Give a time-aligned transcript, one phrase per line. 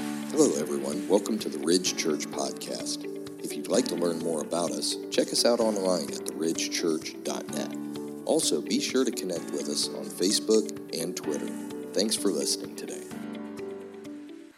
[0.00, 1.06] Hello, everyone.
[1.08, 3.04] Welcome to the Ridge Church Podcast.
[3.44, 7.76] If you'd like to learn more about us, check us out online at theridgechurch.net.
[8.24, 11.48] Also, be sure to connect with us on Facebook and Twitter.
[11.92, 13.02] Thanks for listening today.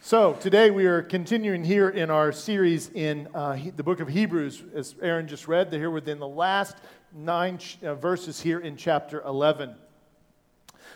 [0.00, 4.62] So, today we are continuing here in our series in uh, the book of Hebrews,
[4.74, 5.72] as Aaron just read.
[5.72, 6.77] They're here within the last
[7.12, 9.74] nine ch- uh, verses here in chapter 11.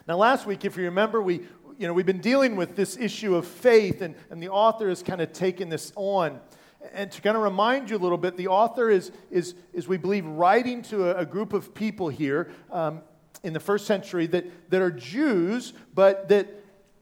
[0.06, 1.46] Now, last week, if you remember, we,
[1.78, 5.02] you know, we've been dealing with this issue of faith, and, and the author has
[5.02, 6.40] kind of taken this on.
[6.92, 9.96] And to kind of remind you a little bit, the author is, is, is we
[9.96, 13.02] believe, writing to a, a group of people here um,
[13.42, 16.48] in the first century that, that are Jews, but that,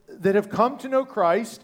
[0.09, 1.63] that have come to know Christ.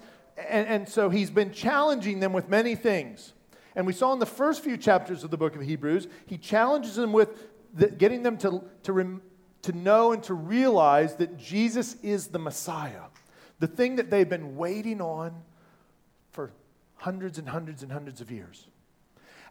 [0.49, 3.33] And, and so he's been challenging them with many things.
[3.75, 6.97] And we saw in the first few chapters of the book of Hebrews, he challenges
[6.97, 9.23] them with the, getting them to, to rem,
[9.63, 13.03] to know and to realize that Jesus is the Messiah,
[13.61, 15.43] the thing that they've been waiting on
[16.33, 16.53] for
[16.97, 18.67] hundreds and hundreds and hundreds of years.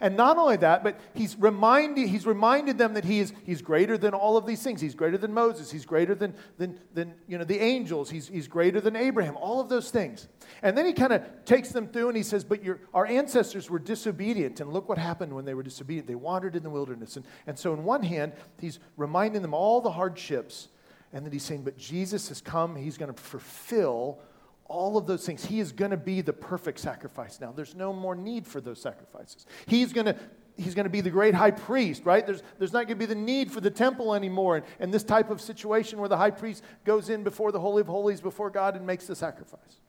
[0.01, 3.97] And not only that, but he's reminded, he's reminded them that he is, he's greater
[3.97, 4.79] than all of these things.
[4.79, 5.69] He's greater than Moses.
[5.69, 8.09] He's greater than, than, than you know, the angels.
[8.09, 10.29] He's, he's greater than Abraham, all of those things.
[10.63, 13.69] And then he kind of takes them through and he says, But your, our ancestors
[13.69, 14.61] were disobedient.
[14.61, 16.07] And look what happened when they were disobedient.
[16.07, 17.17] They wandered in the wilderness.
[17.17, 20.69] And, and so, in one hand, he's reminding them all the hardships.
[21.13, 22.75] And then he's saying, But Jesus has come.
[22.75, 24.19] He's going to fulfill
[24.65, 25.43] all of those things.
[25.43, 27.51] He is going to be the perfect sacrifice now.
[27.51, 29.45] There's no more need for those sacrifices.
[29.65, 30.15] He's going to
[30.57, 32.25] He's going to be the great high priest, right?
[32.25, 35.05] There's, there's not going to be the need for the temple anymore and, and this
[35.05, 38.49] type of situation where the high priest goes in before the Holy of Holies, before
[38.49, 39.79] God, and makes the sacrifice.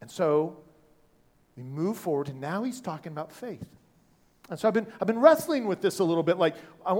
[0.00, 0.56] And so
[1.54, 3.66] we move forward, and now he's talking about faith.
[4.50, 6.56] And so I've been, I've been wrestling with this a little bit, like,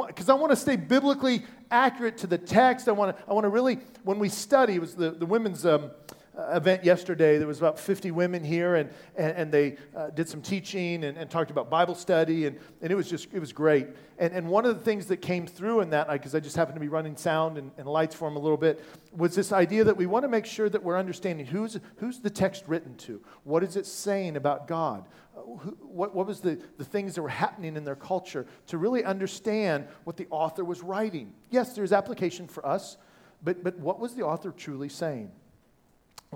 [0.07, 2.89] because I want to stay biblically accurate to the text.
[2.89, 5.67] I want to, I want to really, when we study, it was the, the women's
[5.67, 5.91] um,
[6.39, 7.39] event yesterday.
[7.39, 11.19] There was about 50 women here, and, and, and they uh, did some teaching and,
[11.19, 13.89] and talked about Bible study, and, and it was just, it was great.
[14.19, 16.77] And, and one of the things that came through in that, because I just happened
[16.77, 18.85] to be running sound and, and lights for them a little bit,
[19.17, 22.31] was this idea that we want to make sure that we're understanding who's, who's the
[22.31, 23.21] text written to?
[23.45, 25.09] What is it saying about God?
[25.37, 29.05] Uh, what, what was the, the things that were happening in their culture to really
[29.05, 31.33] understand what the author was writing?
[31.51, 32.97] Yes, there's application for us,
[33.43, 35.33] but, but what was the author truly saying?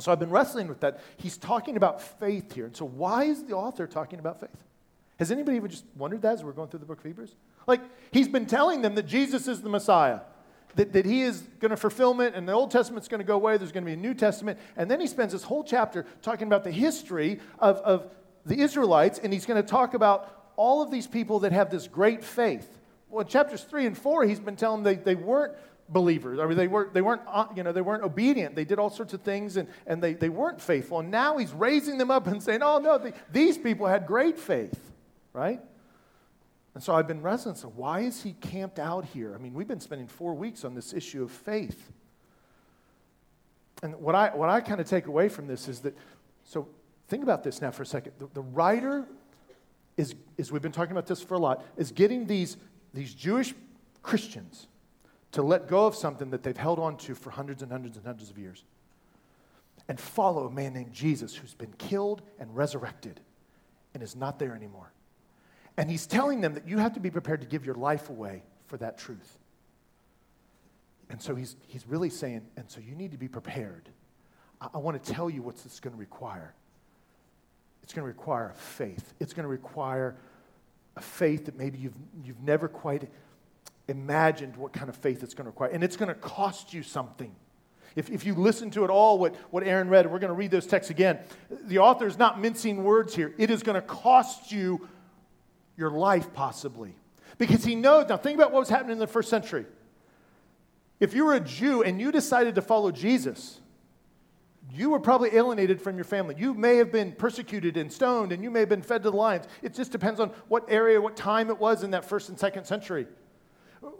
[0.00, 1.00] So I've been wrestling with that.
[1.16, 2.66] He's talking about faith here.
[2.66, 4.50] And so why is the author talking about faith?
[5.18, 7.34] Has anybody even just wondered that as we're going through the book of Hebrews?
[7.66, 10.20] Like, he's been telling them that Jesus is the Messiah,
[10.74, 13.56] that, that he is going to fulfillment, and the Old Testament's going to go away,
[13.56, 14.58] there's going to be a New Testament.
[14.76, 18.10] And then he spends this whole chapter talking about the history of, of
[18.44, 21.86] the Israelites, and he's going to talk about all of these people that have this
[21.86, 22.68] great faith.
[23.08, 25.54] Well, in chapters 3 and 4, he's been telling them they, they weren't
[25.88, 26.38] believers.
[26.38, 28.54] I mean, they weren't, they weren't, uh, you know, they weren't obedient.
[28.54, 31.00] They did all sorts of things and, and they, they weren't faithful.
[31.00, 34.38] And now he's raising them up and saying, oh, no, they, these people had great
[34.38, 34.78] faith,
[35.32, 35.60] right?
[36.74, 37.54] And so I've been wrestling.
[37.54, 39.34] So why is he camped out here?
[39.34, 41.92] I mean, we've been spending four weeks on this issue of faith.
[43.82, 45.96] And what I, what I kind of take away from this is that,
[46.44, 46.66] so
[47.08, 48.12] think about this now for a second.
[48.18, 49.04] The, the writer
[49.96, 52.56] is, is, we've been talking about this for a lot, is getting these,
[52.94, 53.54] these Jewish
[54.02, 54.66] Christians
[55.34, 58.06] to let go of something that they've held on to for hundreds and hundreds and
[58.06, 58.62] hundreds of years
[59.88, 63.20] and follow a man named Jesus who's been killed and resurrected
[63.92, 64.92] and is not there anymore.
[65.76, 68.44] And he's telling them that you have to be prepared to give your life away
[68.66, 69.38] for that truth.
[71.10, 73.88] And so he's, he's really saying, and so you need to be prepared.
[74.60, 76.54] I, I want to tell you what this going to require.
[77.82, 79.14] It's going to require faith.
[79.18, 80.14] It's going to require
[80.96, 83.10] a faith that maybe you've, you've never quite
[83.88, 85.70] imagined what kind of faith it's going to require.
[85.70, 87.34] And it's going to cost you something.
[87.96, 90.50] If, if you listen to it all, what, what Aaron read, we're going to read
[90.50, 91.18] those texts again.
[91.66, 93.34] The author is not mincing words here.
[93.38, 94.88] It is going to cost you
[95.76, 96.94] your life, possibly.
[97.38, 99.66] Because he knows, now think about what was happening in the first century.
[100.98, 103.60] If you were a Jew and you decided to follow Jesus,
[104.72, 106.36] you were probably alienated from your family.
[106.38, 109.16] You may have been persecuted and stoned, and you may have been fed to the
[109.16, 109.46] lions.
[109.62, 112.64] It just depends on what area, what time it was in that first and second
[112.64, 113.06] century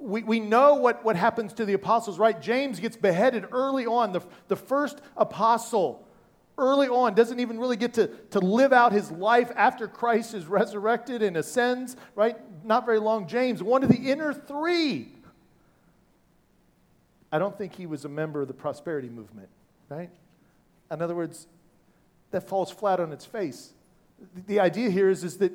[0.00, 2.40] we, we know what, what happens to the apostles, right?
[2.40, 4.12] James gets beheaded early on.
[4.12, 6.06] The, the first apostle,
[6.58, 10.46] early on, doesn't even really get to, to live out his life after Christ is
[10.46, 12.36] resurrected and ascends, right?
[12.64, 13.26] Not very long.
[13.26, 15.08] James, one of the inner three.
[17.32, 19.48] I don't think he was a member of the prosperity movement,
[19.88, 20.10] right?
[20.90, 21.46] In other words,
[22.30, 23.72] that falls flat on its face.
[24.46, 25.52] The idea here is, is that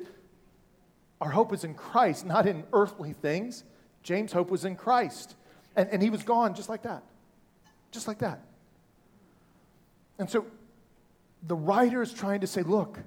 [1.20, 3.64] our hope is in Christ, not in earthly things.
[4.02, 5.36] James' hope was in Christ.
[5.76, 7.02] And, and he was gone just like that.
[7.90, 8.40] Just like that.
[10.18, 10.46] And so
[11.42, 12.98] the writer is trying to say, look,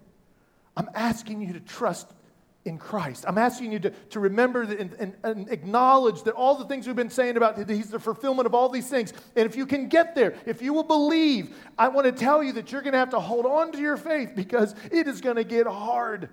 [0.75, 2.11] I'm asking you to trust
[2.65, 3.25] in Christ.
[3.27, 6.95] I'm asking you to, to remember and, and, and, acknowledge that all the things we've
[6.95, 9.11] been saying about He's the fulfillment of all these things.
[9.35, 12.53] And if you can get there, if you will believe, I want to tell you
[12.53, 15.35] that you're going to have to hold on to your faith because it is going
[15.35, 16.29] to get hard.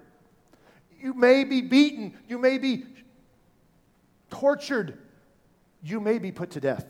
[1.00, 2.84] You may be beaten, you may be
[4.30, 4.98] tortured,
[5.82, 6.86] you may be put to death,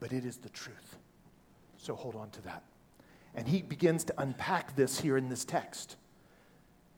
[0.00, 0.96] but it is the truth.
[1.78, 2.62] So hold on to that.
[3.34, 5.96] And he begins to unpack this here in this text.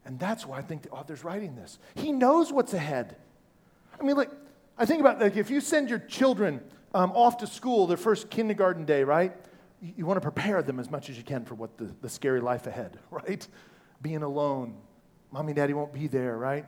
[0.05, 1.79] And that's why I think the author's writing this.
[1.95, 3.17] He knows what's ahead.
[3.99, 4.31] I mean, like,
[4.77, 6.61] I think about like if you send your children
[6.95, 9.33] um, off to school their first kindergarten day, right?
[9.81, 12.09] You, you want to prepare them as much as you can for what the, the
[12.09, 13.47] scary life ahead, right?
[14.03, 14.77] Being alone.
[15.31, 16.67] Mommy and daddy won't be there, right?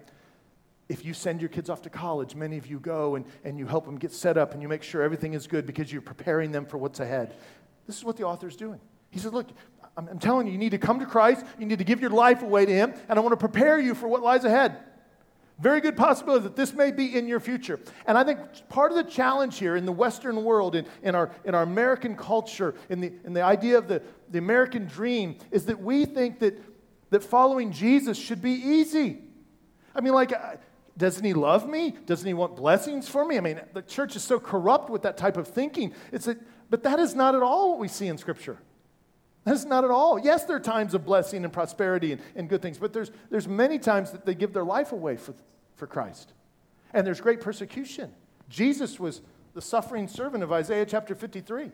[0.89, 3.67] If you send your kids off to college, many of you go and, and you
[3.67, 6.53] help them get set up and you make sure everything is good because you're preparing
[6.53, 7.35] them for what's ahead.
[7.87, 8.81] This is what the author is doing.
[9.11, 9.49] He says, Look,
[9.97, 12.11] I'm, I'm telling you, you need to come to Christ, you need to give your
[12.11, 14.79] life away to Him, and I want to prepare you for what lies ahead.
[15.59, 17.81] Very good possibility that this may be in your future.
[18.07, 21.31] And I think part of the challenge here in the Western world, in, in, our,
[21.47, 25.65] in our American culture, in the, in the idea of the, the American dream, is
[25.67, 26.63] that we think that,
[27.09, 29.23] that following Jesus should be easy.
[29.95, 30.35] I mean, like,
[30.99, 31.95] doesn't he love me?
[32.07, 33.37] Doesn't he want blessings for me?
[33.37, 35.93] I mean, the church is so corrupt with that type of thinking.
[36.11, 36.37] It's a,
[36.71, 38.59] but that is not at all what we see in Scripture.
[39.45, 40.19] That's not at all.
[40.19, 43.47] Yes, there are times of blessing and prosperity and, and good things, but there's, there's
[43.47, 45.35] many times that they give their life away for,
[45.77, 46.33] for Christ.
[46.93, 48.13] And there's great persecution.
[48.49, 49.21] Jesus was
[49.55, 51.71] the suffering servant of Isaiah chapter 53,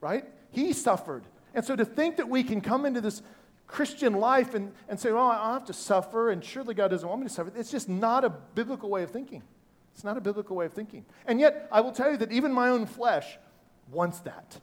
[0.00, 0.24] right?
[0.50, 1.24] He suffered.
[1.54, 3.22] And so to think that we can come into this
[3.70, 7.20] Christian life and, and say, well, I have to suffer, and surely God doesn't want
[7.20, 9.42] me to suffer, it's just not a biblical way of thinking.
[9.94, 11.04] It's not a biblical way of thinking.
[11.24, 13.38] And yet, I will tell you that even my own flesh
[13.92, 14.60] wants that,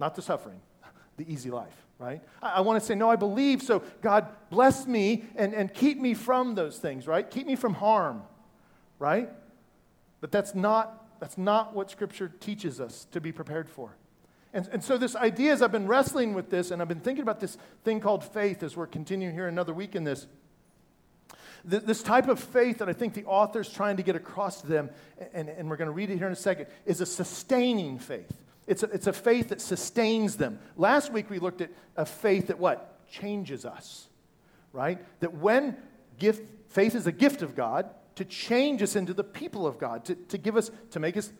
[0.00, 0.60] not the suffering
[1.16, 2.22] the easy life, right?
[2.42, 6.00] I, I want to say, no, I believe, so God bless me and, and keep
[6.00, 7.28] me from those things, right?
[7.30, 8.24] Keep me from harm,
[8.98, 9.30] right?
[10.20, 13.96] But that's not, that's not what Scripture teaches us to be prepared for.
[14.54, 17.22] And, and so, this idea, is I've been wrestling with this, and I've been thinking
[17.22, 20.28] about this thing called faith as we're continuing here another week in this,
[21.64, 24.90] this type of faith that I think the author's trying to get across to them,
[25.32, 28.32] and, and we're going to read it here in a second, is a sustaining faith.
[28.68, 30.60] It's a, it's a faith that sustains them.
[30.76, 33.08] Last week we looked at a faith that what?
[33.10, 34.06] Changes us,
[34.72, 34.98] right?
[35.18, 35.76] That when
[36.18, 40.04] gift, faith is a gift of God to change us into the people of God,
[40.04, 41.32] to, to give us, to make us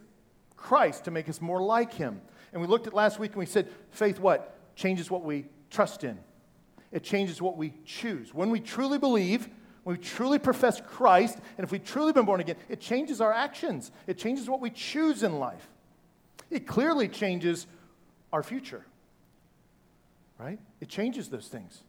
[0.56, 2.20] Christ, to make us more like Him.
[2.54, 4.56] And we looked at last week and we said faith what?
[4.76, 6.18] Changes what we trust in.
[6.92, 8.32] It changes what we choose.
[8.32, 9.48] When we truly believe,
[9.82, 13.32] when we truly profess Christ, and if we've truly been born again, it changes our
[13.32, 13.90] actions.
[14.06, 15.68] It changes what we choose in life.
[16.48, 17.66] It clearly changes
[18.32, 18.86] our future,
[20.38, 20.60] right?
[20.80, 21.82] It changes those things.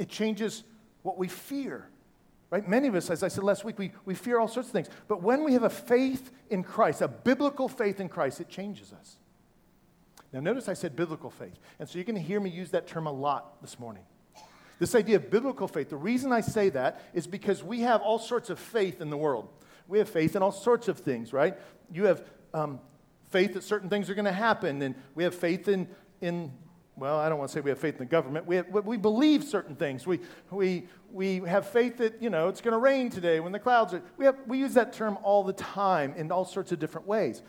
[0.00, 0.64] It changes
[1.02, 1.86] what we fear,
[2.50, 2.68] right?
[2.68, 4.88] Many of us, as I said last week, we, we fear all sorts of things.
[5.06, 8.92] But when we have a faith in Christ, a biblical faith in Christ, it changes
[8.92, 9.19] us.
[10.32, 11.58] Now, notice I said biblical faith.
[11.78, 14.04] And so you're going to hear me use that term a lot this morning.
[14.78, 18.18] This idea of biblical faith, the reason I say that is because we have all
[18.18, 19.48] sorts of faith in the world.
[19.88, 21.58] We have faith in all sorts of things, right?
[21.92, 22.24] You have
[22.54, 22.80] um,
[23.30, 25.88] faith that certain things are going to happen, and we have faith in,
[26.20, 26.52] in
[26.96, 28.46] well, I don't want to say we have faith in the government.
[28.46, 30.06] We, have, we believe certain things.
[30.06, 33.58] We, we, we have faith that, you know, it's going to rain today when the
[33.58, 34.02] clouds are.
[34.16, 37.42] We, have, we use that term all the time in all sorts of different ways.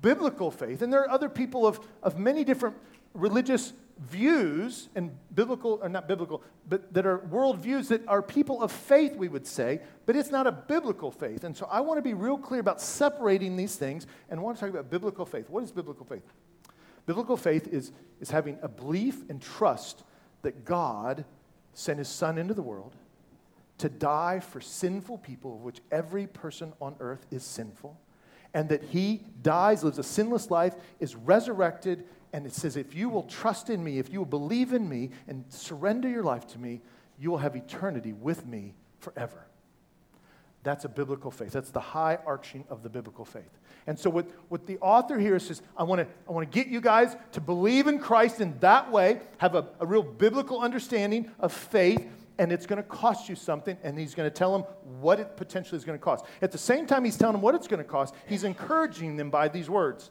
[0.00, 2.76] Biblical faith, and there are other people of, of many different
[3.14, 8.72] religious views and biblical, or not biblical, but that are worldviews that are people of
[8.72, 11.44] faith, we would say, but it's not a biblical faith.
[11.44, 14.56] And so I want to be real clear about separating these things and I want
[14.56, 15.48] to talk about biblical faith.
[15.48, 16.22] What is biblical faith?
[17.06, 20.04] Biblical faith is, is having a belief and trust
[20.42, 21.24] that God
[21.74, 22.96] sent his son into the world
[23.78, 27.98] to die for sinful people, of which every person on earth is sinful,
[28.54, 33.08] and that he dies, lives a sinless life, is resurrected, and it says, if you
[33.08, 36.58] will trust in me, if you will believe in me and surrender your life to
[36.58, 36.80] me,
[37.18, 39.46] you will have eternity with me forever.
[40.62, 41.52] That's a biblical faith.
[41.52, 43.58] That's the high arching of the biblical faith.
[43.86, 46.80] And so, what, what the author here says, I want to I wanna get you
[46.80, 51.52] guys to believe in Christ in that way, have a, a real biblical understanding of
[51.52, 52.08] faith,
[52.42, 54.62] and it's going to cost you something, and he's going to tell them
[55.00, 56.24] what it potentially is going to cost.
[56.42, 59.30] At the same time, he's telling them what it's going to cost, he's encouraging them
[59.30, 60.10] by these words.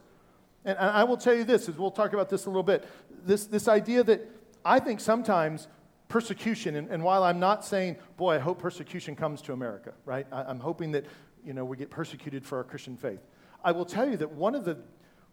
[0.64, 2.88] And I will tell you this, as we'll talk about this a little bit,
[3.26, 4.30] this, this idea that
[4.64, 5.68] I think sometimes
[6.08, 10.26] persecution, and, and while I'm not saying, boy, I hope persecution comes to America, right?
[10.32, 11.04] I, I'm hoping that,
[11.44, 13.20] you know, we get persecuted for our Christian faith.
[13.62, 14.78] I will tell you that one of the,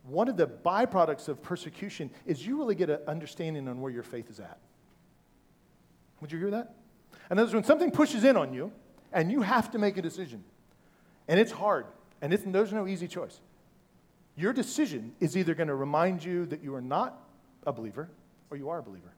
[0.03, 4.03] one of the byproducts of persecution is you really get an understanding on where your
[4.03, 4.58] faith is at.
[6.20, 6.75] Would you hear that?
[7.29, 8.71] And other when something pushes in on you
[9.13, 10.43] and you have to make a decision,
[11.27, 11.86] and it's hard,
[12.21, 13.39] and it's, there's no easy choice,
[14.36, 17.21] your decision is either going to remind you that you are not
[17.65, 18.09] a believer
[18.50, 19.13] or you are a believer.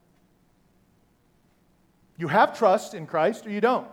[2.17, 3.87] You have trust in Christ or you don't.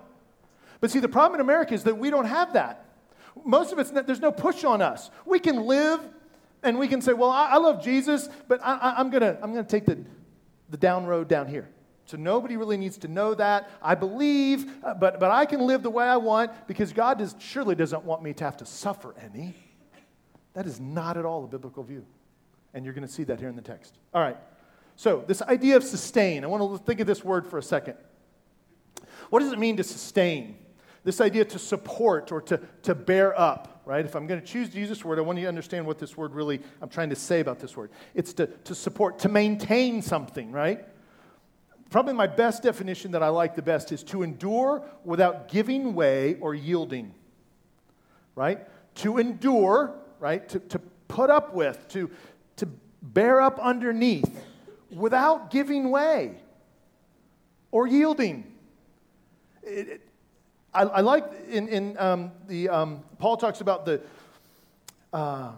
[0.80, 2.84] But see, the problem in America is that we don't have that.
[3.44, 5.10] Most of it's, there's no push on us.
[5.24, 6.00] We can live
[6.62, 9.52] and we can say, well, I, I love Jesus, but I, am going to I'm
[9.52, 10.04] going to take the,
[10.70, 11.68] the down road down here.
[12.08, 13.68] So nobody really needs to know that.
[13.82, 17.36] I believe, uh, but, but I can live the way I want because God does,
[17.38, 19.54] surely doesn't want me to have to suffer any.
[20.54, 22.06] That is not at all a biblical view.
[22.72, 23.98] And you're going to see that here in the text.
[24.14, 24.38] All right.
[24.96, 27.94] So, this idea of sustain, I want to think of this word for a second.
[29.28, 30.56] What does it mean to sustain?
[31.04, 34.04] This idea to support or to, to bear up, right?
[34.04, 35.98] If I'm going to choose to use this word, I want you to understand what
[35.98, 37.90] this word really, I'm trying to say about this word.
[38.14, 40.86] It's to, to support, to maintain something, right?
[41.90, 46.36] Probably my best definition that I like the best is to endure without giving way
[46.40, 47.14] or yielding,
[48.34, 48.66] right?
[48.96, 50.46] To endure, right?
[50.50, 50.78] To, to
[51.08, 52.10] put up with, to,
[52.56, 52.68] to
[53.00, 54.44] bear up underneath
[54.90, 56.36] without giving way
[57.70, 58.44] or yielding.
[59.62, 60.08] It, it,
[60.74, 64.02] I, I, like in, in um, the, um, Paul talks about the,
[65.12, 65.52] uh,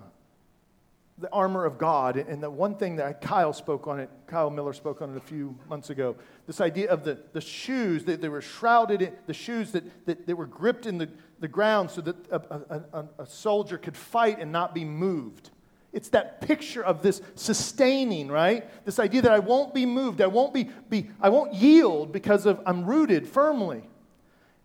[1.21, 2.17] the armor of God.
[2.17, 5.21] And the one thing that Kyle spoke on it, Kyle Miller spoke on it a
[5.21, 9.35] few months ago, this idea of the, the shoes, that they were shrouded in, the
[9.35, 11.09] shoes that, that, that were gripped in the,
[11.39, 15.51] the ground so that a, a, a soldier could fight and not be moved.
[15.93, 18.69] It's that picture of this sustaining, right?
[18.85, 22.47] This idea that I won't be moved, I won't be, be I won't yield because
[22.47, 23.83] of I'm rooted firmly.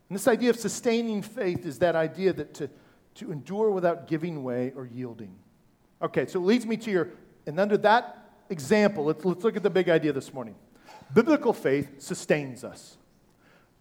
[0.10, 2.70] And this idea of sustaining faith is that idea that to,
[3.16, 5.36] to endure without giving way or yielding.
[6.02, 7.10] Okay, so it leads me to your,
[7.46, 10.56] and under that example, let's, let's look at the big idea this morning.
[11.14, 12.98] Biblical faith sustains us.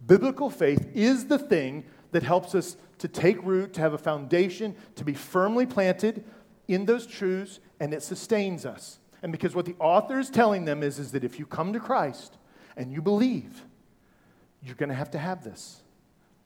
[0.05, 4.75] Biblical faith is the thing that helps us to take root, to have a foundation,
[4.95, 6.23] to be firmly planted
[6.67, 8.99] in those truths, and it sustains us.
[9.21, 11.79] And because what the author is telling them is, is that if you come to
[11.79, 12.37] Christ
[12.77, 13.63] and you believe,
[14.61, 15.81] you're going to have to have this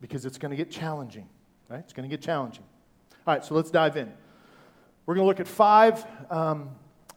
[0.01, 1.27] because it's going to get challenging,
[1.67, 1.79] right?
[1.79, 2.63] It's going to get challenging.
[3.27, 4.11] All right, so let's dive in.
[5.10, 6.70] We're going to look at five, um,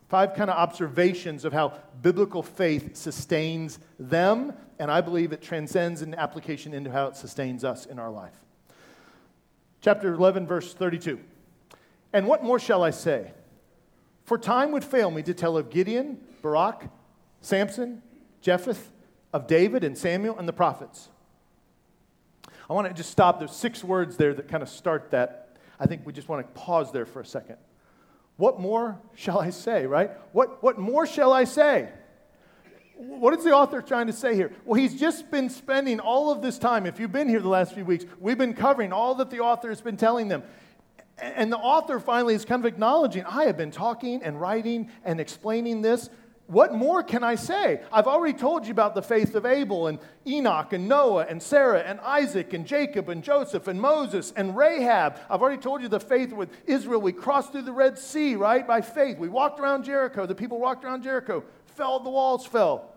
[0.09, 6.01] five kind of observations of how biblical faith sustains them, and I believe it transcends
[6.01, 8.33] in application into how it sustains us in our life.
[9.83, 11.21] Chapter 11, verse 32.
[12.15, 13.33] And what more shall I say?
[14.25, 16.89] For time would fail me to tell of Gideon, Barak,
[17.43, 18.01] Samson,
[18.41, 18.79] Jephthah,
[19.35, 21.11] of David and Samuel and the prophets.
[22.71, 23.39] I want to just stop.
[23.39, 25.59] There's six words there that kind of start that.
[25.79, 27.59] I think we just want to pause there for a second.
[28.37, 30.11] What more shall I say, right?
[30.33, 31.89] What, what more shall I say?
[32.97, 34.53] What is the author trying to say here?
[34.65, 36.87] Well, he's just been spending all of this time.
[36.87, 39.69] If you've been here the last few weeks, we've been covering all that the author
[39.69, 40.45] has been telling them.
[41.19, 45.21] And the author finally is kind of acknowledging I have been talking and writing and
[45.21, 46.09] explaining this.
[46.47, 47.81] What more can I say?
[47.93, 51.81] I've already told you about the faith of Abel and Enoch and Noah and Sarah
[51.81, 55.19] and Isaac and Jacob and Joseph and Moses and Rahab.
[55.31, 57.01] I've already told you the faith with Israel.
[57.01, 58.67] We crossed through the Red Sea, right?
[58.67, 59.19] By faith.
[59.19, 60.27] We walked around Jericho.
[60.27, 61.45] The people walked around Jericho,
[61.77, 62.93] fell, the walls fell.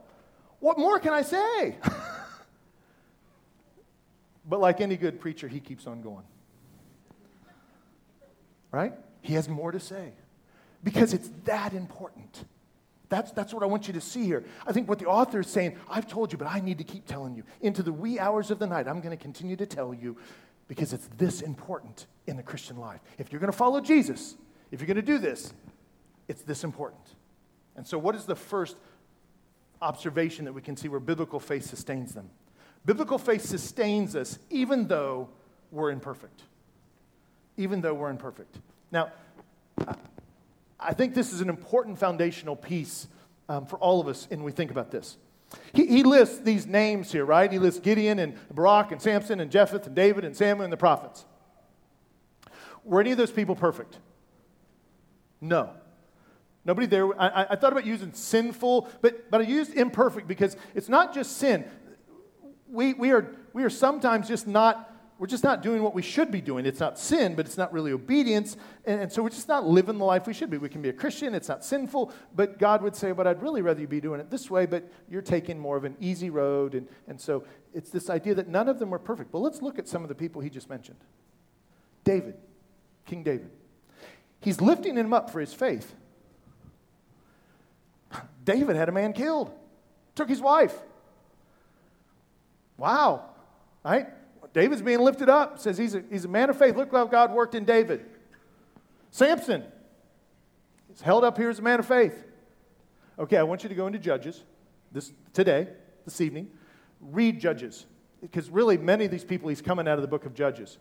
[0.59, 1.77] What more can I say?
[4.45, 6.23] but like any good preacher, he keeps on going
[8.75, 8.93] right?
[9.21, 10.11] He has more to say
[10.83, 12.43] because it's that important.
[13.15, 14.43] That's, that's what I want you to see here.
[14.67, 17.05] I think what the author is saying, I've told you, but I need to keep
[17.05, 17.43] telling you.
[17.61, 20.17] Into the wee hours of the night, I'm going to continue to tell you
[20.67, 22.99] because it's this important in the Christian life.
[23.17, 24.35] If you're going to follow Jesus,
[24.71, 25.53] if you're going to do this,
[26.27, 27.01] it's this important.
[27.75, 28.75] And so, what is the first
[29.81, 32.29] observation that we can see where biblical faith sustains them?
[32.85, 35.29] Biblical faith sustains us even though
[35.71, 36.43] we're imperfect
[37.57, 38.59] even though we're imperfect.
[38.91, 39.11] Now,
[40.85, 43.07] I think this is an important foundational piece
[43.49, 45.17] um, for all of us, and we think about this.
[45.73, 47.51] He, he, lists these names here, right?
[47.51, 50.77] He lists Gideon and Barak and Samson and Jephthah and David and Samuel and the
[50.77, 51.25] prophets.
[52.83, 53.97] Were any of those people perfect?
[55.41, 55.71] No.
[56.65, 57.19] Nobody there.
[57.19, 61.37] I, I thought about using sinful, but, but I used imperfect because it's not just
[61.37, 61.65] sin.
[62.67, 66.29] We, we, are, we are sometimes just not we're just not doing what we should
[66.29, 66.65] be doing.
[66.65, 68.57] It's not sin, but it's not really obedience.
[68.83, 70.57] And, and, so we're just not living the life we should be.
[70.57, 73.61] We can be a Christian, it's not sinful, but God would say, But I'd really
[73.61, 76.75] rather you be doing it this way, but you're taking more of an easy road.
[76.75, 79.31] And, and so it's this idea that none of them were perfect.
[79.31, 80.99] But let's look at some of the people he just mentioned
[82.03, 82.35] David,
[83.05, 83.49] King David.
[84.41, 85.95] He's lifting him up for his faith.
[88.43, 89.51] David had a man killed,
[90.13, 90.75] took his wife.
[92.77, 93.29] Wow,
[93.85, 94.07] right?
[94.55, 96.77] David's being lifted up, says he's a, he's a man of faith.
[96.77, 98.05] Look how God worked in David.
[99.11, 99.65] Samson,
[100.87, 102.23] he's held up here as a man of faith.
[103.19, 104.43] Okay, I want you to go into Judges
[104.93, 105.67] this, today,
[106.05, 106.49] this evening.
[107.01, 107.85] Read Judges,
[108.21, 110.77] because really many of these people, he's coming out of the book of Judges,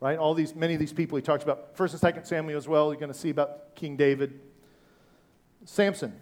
[0.00, 0.18] right?
[0.18, 2.90] All these, many of these people he talks about, First and Second Samuel as well.
[2.90, 4.38] You're going to see about King David.
[5.64, 6.12] Samson,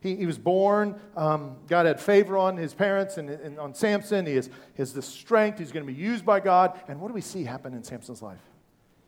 [0.00, 4.26] he, he was born, um, God had favor on his parents and, and on Samson.
[4.26, 6.78] He has, he has the strength, he's going to be used by God.
[6.88, 8.42] And what do we see happen in Samson's life?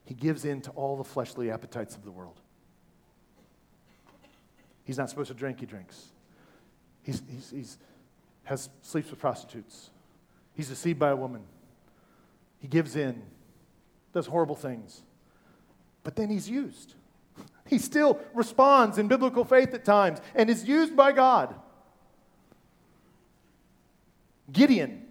[0.04, 2.40] He gives in to all the fleshly appetites of the world.
[4.82, 6.06] He's not supposed to drink, he drinks.
[7.02, 7.78] He's, he's, he's
[8.50, 9.90] has sleeps with prostitutes.
[10.54, 11.42] He's deceived by a woman.
[12.58, 13.22] He gives in,
[14.12, 15.02] does horrible things.
[16.02, 16.94] But then he's used.
[17.66, 21.54] He still responds in biblical faith at times and is used by God.
[24.50, 25.06] Gideon,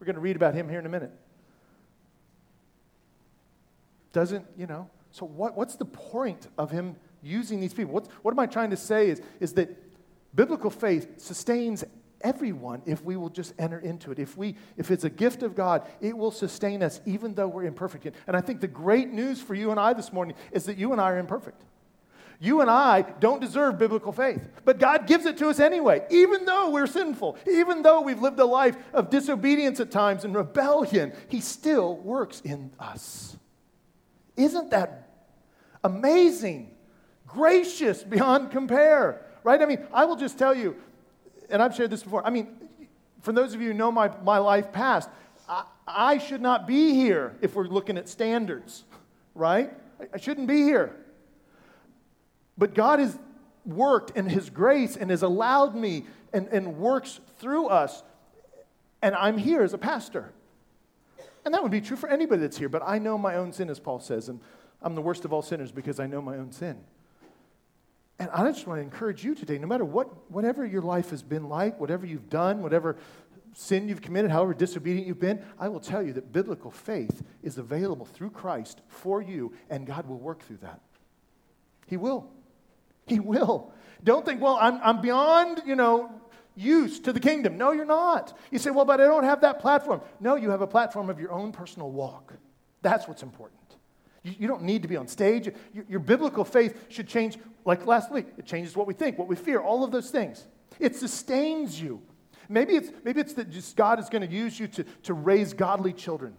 [0.00, 1.12] we're going to read about him here in a minute.
[4.12, 7.92] Doesn't, you know, so what, what's the point of him using these people?
[7.92, 9.68] What's, what am I trying to say is, is that
[10.34, 11.84] biblical faith sustains
[12.20, 14.18] everyone if we will just enter into it.
[14.18, 17.64] If, we, if it's a gift of God, it will sustain us even though we're
[17.64, 18.14] imperfect.
[18.26, 20.92] And I think the great news for you and I this morning is that you
[20.92, 21.62] and I are imperfect.
[22.40, 26.44] You and I don't deserve biblical faith, but God gives it to us anyway, even
[26.44, 31.12] though we're sinful, even though we've lived a life of disobedience at times and rebellion,
[31.28, 33.36] He still works in us.
[34.36, 35.08] Isn't that
[35.82, 36.76] amazing?
[37.26, 39.60] Gracious beyond compare, right?
[39.60, 40.76] I mean, I will just tell you,
[41.50, 42.26] and I've shared this before.
[42.26, 42.48] I mean,
[43.22, 45.08] for those of you who know my, my life past,
[45.48, 48.84] I, I should not be here if we're looking at standards,
[49.34, 49.72] right?
[50.00, 50.94] I, I shouldn't be here.
[52.56, 53.18] But God has
[53.64, 58.02] worked in His grace and has allowed me and, and works through us.
[59.00, 60.32] And I'm here as a pastor.
[61.44, 62.68] And that would be true for anybody that's here.
[62.68, 64.28] But I know my own sin, as Paul says.
[64.28, 64.40] And
[64.82, 66.78] I'm the worst of all sinners because I know my own sin.
[68.18, 71.22] And I just want to encourage you today, no matter what, whatever your life has
[71.22, 72.96] been like, whatever you've done, whatever
[73.54, 77.58] sin you've committed, however disobedient you've been, I will tell you that biblical faith is
[77.58, 80.80] available through Christ for you, and God will work through that.
[81.86, 82.28] He will.
[83.06, 83.72] He will.
[84.04, 86.10] Don't think, well, I'm, I'm beyond, you know,
[86.54, 87.56] use to the kingdom.
[87.56, 88.36] No, you're not.
[88.50, 90.02] You say, well, but I don't have that platform.
[90.20, 92.34] No, you have a platform of your own personal walk.
[92.82, 93.60] That's what's important.
[94.22, 95.50] You, don't need to be on stage.
[95.88, 98.26] Your, biblical faith should change, like last week.
[98.36, 100.46] It changes what we think, what we fear, all of those things.
[100.78, 102.02] It sustains you.
[102.48, 105.52] Maybe it's, maybe it's that just God is going to use you to, to raise
[105.52, 106.34] godly children,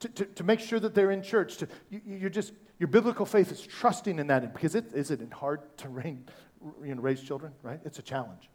[0.00, 1.56] to, to, to make sure that they're in church.
[1.58, 5.20] To, you, you're just, your biblical faith is trusting in that because it, is it
[5.32, 5.88] hard to
[6.84, 7.80] you know, raise children, right?
[7.84, 8.48] It's a challenge,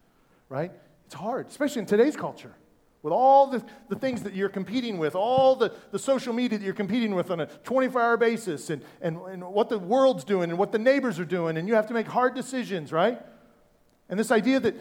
[0.49, 0.71] right?
[1.05, 2.53] It's hard, especially in today's culture
[3.03, 6.65] with all the, the things that you're competing with, all the, the social media that
[6.65, 10.49] you're competing with on a 24 hour basis, and, and, and what the world's doing
[10.49, 13.21] and what the neighbors are doing, and you have to make hard decisions, right?
[14.09, 14.75] And this idea that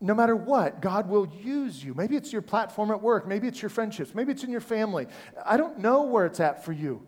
[0.00, 1.94] no matter what, God will use you.
[1.94, 5.06] Maybe it's your platform at work, maybe it's your friendships, maybe it's in your family.
[5.46, 7.06] I don't know where it's at for you,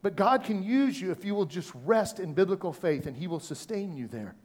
[0.00, 3.26] but God can use you if you will just rest in biblical faith, and He
[3.26, 4.36] will sustain you there.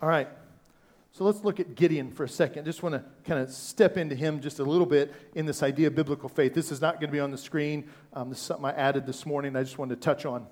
[0.00, 0.28] All right.
[1.12, 2.64] So let's look at Gideon for a second.
[2.64, 5.88] Just want to kind of step into him just a little bit in this idea
[5.88, 6.54] of biblical faith.
[6.54, 7.88] This is not going to be on the screen.
[8.12, 9.56] Um, this is something I added this morning.
[9.56, 10.46] I just wanted to touch on.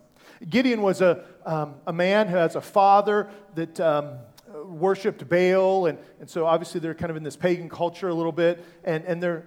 [0.48, 4.18] Gideon was a, um, a man who has a father that um,
[4.64, 8.32] worshiped Baal, and, and so obviously they're kind of in this pagan culture a little
[8.32, 9.46] bit, and, and they're.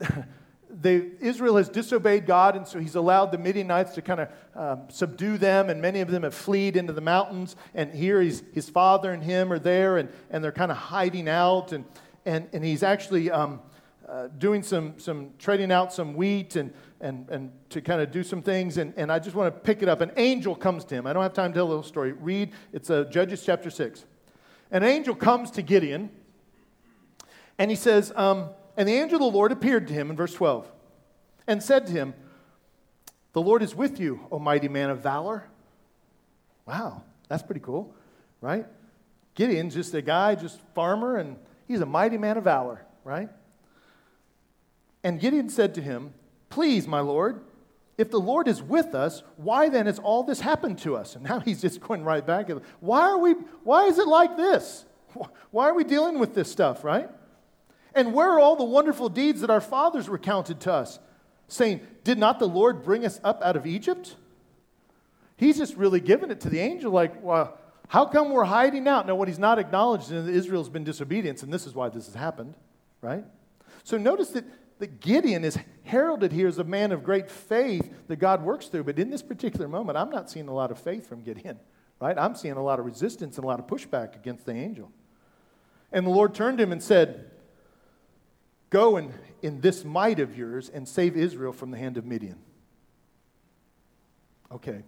[0.72, 4.82] they, Israel has disobeyed God, and so he's allowed the Midianites to kind of um,
[4.88, 7.56] subdue them, and many of them have fled into the mountains.
[7.74, 11.28] And here he's, his father and him are there, and, and they're kind of hiding
[11.28, 11.72] out.
[11.72, 11.84] And,
[12.24, 13.60] and, and he's actually um,
[14.08, 18.22] uh, doing some, some, trading out some wheat and, and, and to kind of do
[18.22, 18.78] some things.
[18.78, 20.00] And, and I just want to pick it up.
[20.00, 21.06] An angel comes to him.
[21.06, 22.12] I don't have time to tell the whole story.
[22.12, 24.04] Read, it's uh, Judges chapter 6.
[24.70, 26.10] An angel comes to Gideon,
[27.58, 30.34] and he says, um, and the angel of the Lord appeared to him in verse
[30.34, 30.70] 12
[31.46, 32.14] and said to him,
[33.32, 35.44] The Lord is with you, O mighty man of valor.
[36.66, 37.94] Wow, that's pretty cool,
[38.40, 38.66] right?
[39.34, 43.28] Gideon's just a guy, just farmer, and he's a mighty man of valor, right?
[45.02, 46.12] And Gideon said to him,
[46.48, 47.40] Please, my Lord,
[47.96, 51.16] if the Lord is with us, why then has all this happened to us?
[51.16, 52.50] And now he's just going right back.
[52.80, 54.84] Why are we, why is it like this?
[55.50, 57.10] Why are we dealing with this stuff, right?
[57.94, 60.98] And where are all the wonderful deeds that our fathers recounted to us,
[61.48, 64.16] saying, Did not the Lord bring us up out of Egypt?
[65.36, 69.08] He's just really giving it to the angel, like, Well, how come we're hiding out?
[69.08, 72.06] Now, what he's not acknowledging is that Israel's been disobedient, and this is why this
[72.06, 72.54] has happened.
[73.02, 73.24] right?
[73.82, 74.44] So notice that,
[74.78, 78.84] that Gideon is heralded here as a man of great faith that God works through.
[78.84, 81.58] But in this particular moment, I'm not seeing a lot of faith from Gideon,
[82.00, 82.16] right?
[82.16, 84.92] I'm seeing a lot of resistance and a lot of pushback against the angel.
[85.90, 87.29] And the Lord turned to him and said,
[88.70, 92.38] Go and in this might of yours and save Israel from the hand of Midian.
[94.52, 94.82] Okay.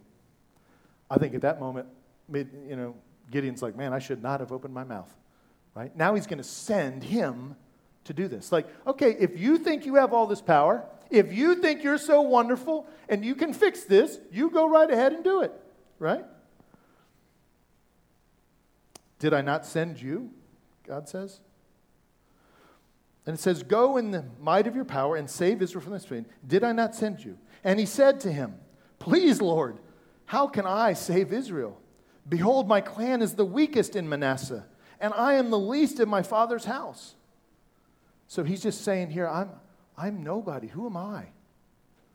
[1.11, 1.89] I think at that moment,
[2.33, 2.95] you know,
[3.31, 5.13] Gideon's like, man, I should not have opened my mouth.
[5.75, 5.95] Right?
[5.97, 7.57] Now he's going to send him
[8.05, 8.53] to do this.
[8.53, 12.21] Like, okay, if you think you have all this power, if you think you're so
[12.23, 15.53] wonderful and you can fix this, you go right ahead and do it.
[15.99, 16.25] Right?
[19.19, 20.31] Did I not send you?
[20.87, 21.41] God says.
[23.27, 26.07] And it says, Go in the might of your power and save Israel from this
[26.07, 26.27] pain.
[26.47, 27.39] Did I not send you?
[27.65, 28.57] And he said to him,
[28.99, 29.79] Please, Lord,
[30.27, 31.79] how can I save Israel?
[32.29, 34.65] Behold, my clan is the weakest in Manasseh,
[35.01, 37.15] and I am the least in my father's house.
[38.29, 39.51] So he's just saying here, I'm,
[39.97, 40.69] I'm nobody.
[40.69, 41.27] Who am I?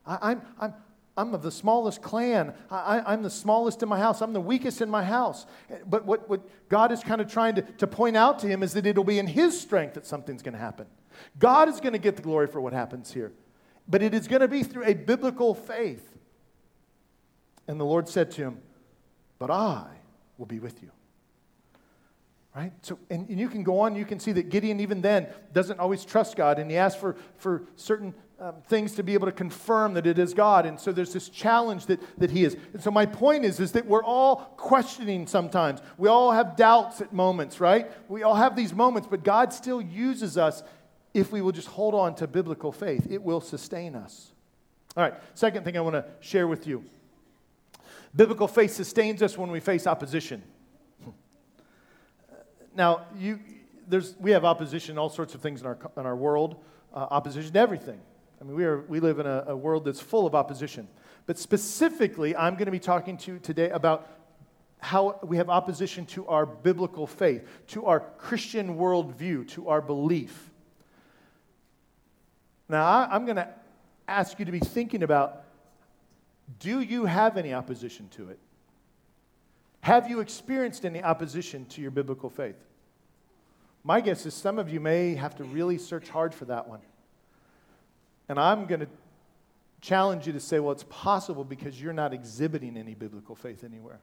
[0.06, 0.74] I am I'm,
[1.16, 2.54] I'm of the smallest clan.
[2.70, 4.22] I, am the smallest in my house.
[4.22, 5.46] I'm the weakest in my house.
[5.84, 8.72] But what, what God is kind of trying to, to point out to him is
[8.74, 10.86] that it'll be in his strength that something's going to happen.
[11.38, 13.32] God is going to get the glory for what happens here.
[13.88, 16.16] But it is going to be through a biblical faith.
[17.66, 18.58] And the Lord said to him,
[19.38, 19.86] But I
[20.36, 20.90] will be with you.
[22.54, 22.72] Right?
[22.82, 25.78] So, and, and you can go on, you can see that Gideon, even then, doesn't
[25.78, 29.32] always trust God, and he asks for, for certain um, things to be able to
[29.32, 30.64] confirm that it is God.
[30.64, 32.56] And so there's this challenge that, that he is.
[32.72, 35.80] And so my point is, is that we're all questioning sometimes.
[35.98, 37.90] We all have doubts at moments, right?
[38.08, 40.62] We all have these moments, but God still uses us
[41.18, 43.06] if we will just hold on to biblical faith.
[43.10, 44.32] It will sustain us.
[44.96, 46.84] All right, second thing I want to share with you
[48.16, 50.42] biblical faith sustains us when we face opposition.
[52.74, 53.38] Now, you,
[53.86, 56.62] there's, we have opposition all sorts of things in our, in our world,
[56.94, 58.00] uh, opposition to everything.
[58.40, 60.88] I mean, we, are, we live in a, a world that's full of opposition.
[61.26, 64.08] But specifically, I'm going to be talking to you today about
[64.78, 70.50] how we have opposition to our biblical faith, to our Christian worldview, to our belief.
[72.68, 73.48] Now, I'm going to
[74.06, 75.44] ask you to be thinking about
[76.58, 78.38] do you have any opposition to it?
[79.82, 82.56] Have you experienced any opposition to your biblical faith?
[83.84, 86.80] My guess is some of you may have to really search hard for that one.
[88.28, 88.88] And I'm going to
[89.80, 94.00] challenge you to say, well, it's possible because you're not exhibiting any biblical faith anywhere.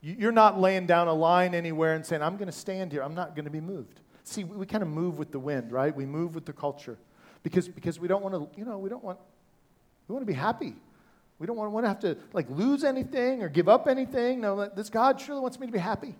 [0.00, 3.14] You're not laying down a line anywhere and saying, I'm going to stand here, I'm
[3.14, 4.00] not going to be moved.
[4.22, 5.94] See, we kind of move with the wind, right?
[5.94, 6.98] We move with the culture
[7.48, 9.18] because, because we don't want to, you know, we don't want,
[10.06, 10.74] we want to be happy.
[11.38, 14.40] We don't want to have to like lose anything or give up anything.
[14.40, 16.14] No, this God surely wants me to be happy.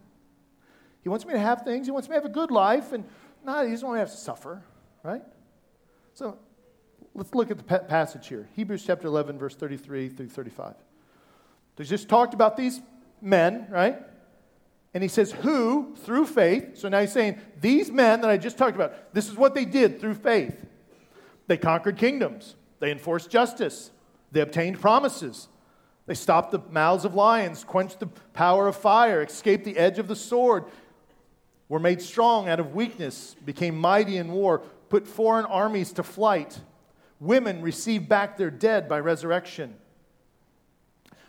[1.03, 1.87] He wants me to have things.
[1.87, 3.05] He wants me to have a good life, and
[3.45, 4.63] not he doesn't want me to have to suffer,
[5.03, 5.23] right?
[6.15, 6.39] So
[7.15, 8.49] let's look at the passage here.
[8.57, 10.75] Hebrews chapter 11, verse 33 through 35.
[11.77, 12.81] There's just talked about these
[13.21, 13.99] men, right?
[14.95, 18.57] And he says, who, through faith, so now he's saying, these men that I just
[18.57, 20.57] talked about, this is what they did through faith.
[21.49, 23.91] They conquered kingdoms, they enforced justice,
[24.31, 25.49] they obtained promises.
[26.07, 30.09] They stopped the mouths of lions, quenched the power of fire, escaped the edge of
[30.09, 30.65] the sword,
[31.69, 36.61] were made strong out of weakness, became mighty in war, put foreign armies to flight.
[37.21, 39.75] Women received back their dead by resurrection.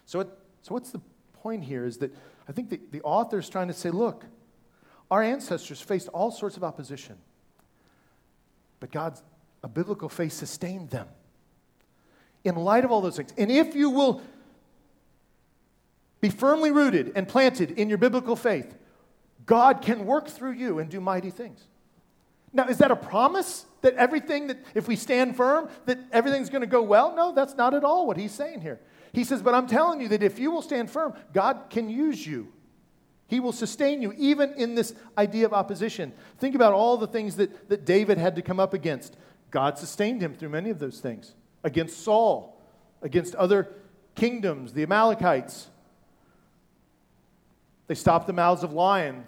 [0.06, 0.30] So, it,
[0.62, 1.02] so what's the
[1.34, 2.16] point here is that
[2.48, 4.24] I think the, the author is trying to say look,
[5.12, 7.18] our ancestors faced all sorts of opposition,
[8.80, 9.22] but God's
[9.64, 11.08] a biblical faith sustained them
[12.44, 13.34] in light of all those things.
[13.38, 14.22] And if you will
[16.22, 18.76] be firmly rooted and planted in your biblical faith,
[19.46, 21.66] God can work through you and do mighty things.
[22.52, 26.62] Now, is that a promise that everything that, if we stand firm, that everything's going
[26.62, 27.16] to go well?
[27.16, 28.80] No, that's not at all what he's saying here.
[29.14, 32.26] He says, but I'm telling you that if you will stand firm, God can use
[32.26, 32.52] you.
[33.28, 36.14] He will sustain you, even in this idea of opposition.
[36.40, 39.16] Think about all the things that, that David had to come up against.
[39.52, 41.34] God sustained him through many of those things
[41.64, 42.62] against Saul,
[43.02, 43.74] against other
[44.16, 45.68] kingdoms, the Amalekites.
[47.88, 49.26] They stopped the mouths of lions.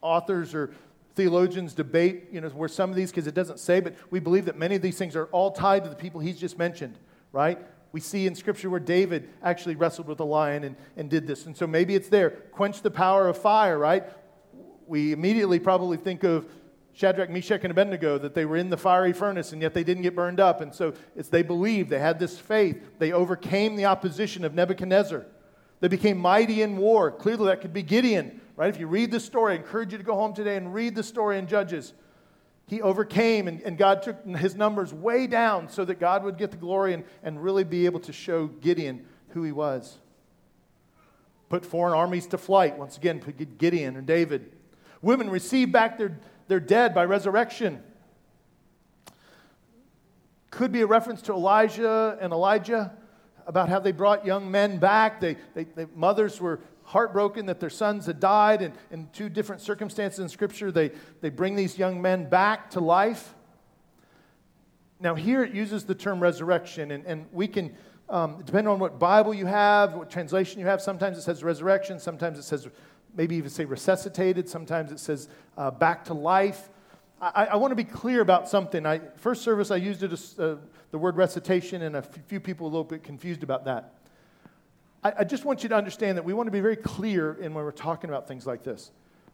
[0.00, 0.72] Authors or
[1.14, 4.46] theologians debate, you know, where some of these, because it doesn't say, but we believe
[4.46, 6.98] that many of these things are all tied to the people he's just mentioned,
[7.30, 7.58] right?
[7.92, 11.46] We see in Scripture where David actually wrestled with a lion and, and did this.
[11.46, 12.30] And so maybe it's there.
[12.30, 14.04] Quench the power of fire, right?
[14.86, 16.46] We immediately probably think of
[16.94, 20.02] Shadrach, Meshach, and Abednego that they were in the fiery furnace and yet they didn't
[20.02, 20.60] get burned up.
[20.60, 22.98] And so it's they believed, they had this faith.
[22.98, 25.24] They overcame the opposition of Nebuchadnezzar.
[25.80, 27.10] They became mighty in war.
[27.10, 28.68] Clearly, that could be Gideon, right?
[28.68, 31.02] If you read the story, I encourage you to go home today and read the
[31.02, 31.92] story in Judges.
[32.68, 36.52] he overcame, and, and God took his numbers way down so that God would get
[36.52, 39.98] the glory and, and really be able to show Gideon who he was.
[41.48, 43.20] Put foreign armies to flight, once again,
[43.58, 44.52] Gideon and David.
[45.02, 46.16] Women received back their,
[46.48, 47.82] their dead by resurrection.
[50.50, 52.92] Could be a reference to Elijah and Elisha
[53.46, 55.20] about how they brought young men back.
[55.20, 59.62] They, they, they mothers were heartbroken that their sons had died, and in two different
[59.62, 63.34] circumstances in Scripture, they, they bring these young men back to life.
[65.00, 67.74] Now, here it uses the term resurrection, and, and we can,
[68.08, 71.98] um, depending on what Bible you have, what translation you have, sometimes it says resurrection,
[71.98, 72.68] sometimes it says
[73.14, 76.70] maybe even say resuscitated, sometimes it says uh, back to life.
[77.20, 78.84] I, I want to be clear about something.
[78.84, 80.56] I, first service, I used it uh,
[80.90, 83.94] the word resuscitation, and a few people were a little bit confused about that.
[85.04, 87.54] I, I just want you to understand that we want to be very clear in
[87.54, 88.90] when we're talking about things like this.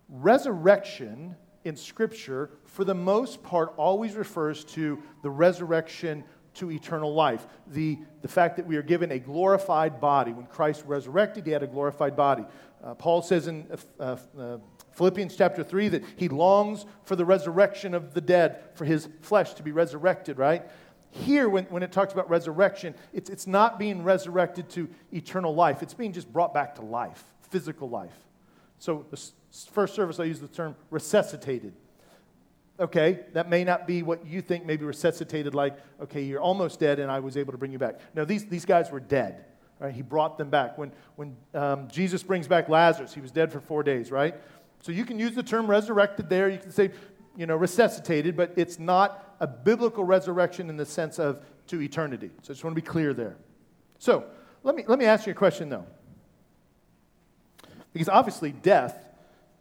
[0.08, 7.46] Resurrection in Scripture, for the most part, always refers to the resurrection to eternal life.
[7.68, 10.32] The, the fact that we are given a glorified body.
[10.32, 12.44] When Christ resurrected, he had a glorified body.
[12.82, 13.66] Uh, Paul says in
[13.98, 14.58] uh, uh,
[14.92, 19.54] Philippians chapter 3 that he longs for the resurrection of the dead, for his flesh
[19.54, 20.64] to be resurrected, right?
[21.10, 25.82] Here, when, when it talks about resurrection, it's, it's not being resurrected to eternal life.
[25.82, 28.16] It's being just brought back to life, physical life.
[28.78, 29.20] So, the
[29.72, 31.72] first service, I use the term resuscitated.
[32.78, 37.00] Okay, that may not be what you think, maybe resuscitated, like, okay, you're almost dead
[37.00, 37.98] and I was able to bring you back.
[38.14, 39.44] No, these, these guys were dead.
[39.80, 39.94] Right?
[39.94, 40.76] He brought them back.
[40.76, 44.34] When, when um, Jesus brings back Lazarus, he was dead for four days, right?
[44.82, 46.48] So you can use the term resurrected there.
[46.48, 46.90] You can say,
[47.36, 52.30] you know, resuscitated, but it's not a biblical resurrection in the sense of to eternity.
[52.42, 53.36] So I just want to be clear there.
[53.98, 54.24] So
[54.62, 55.86] let me, let me ask you a question, though.
[57.92, 58.98] Because obviously, death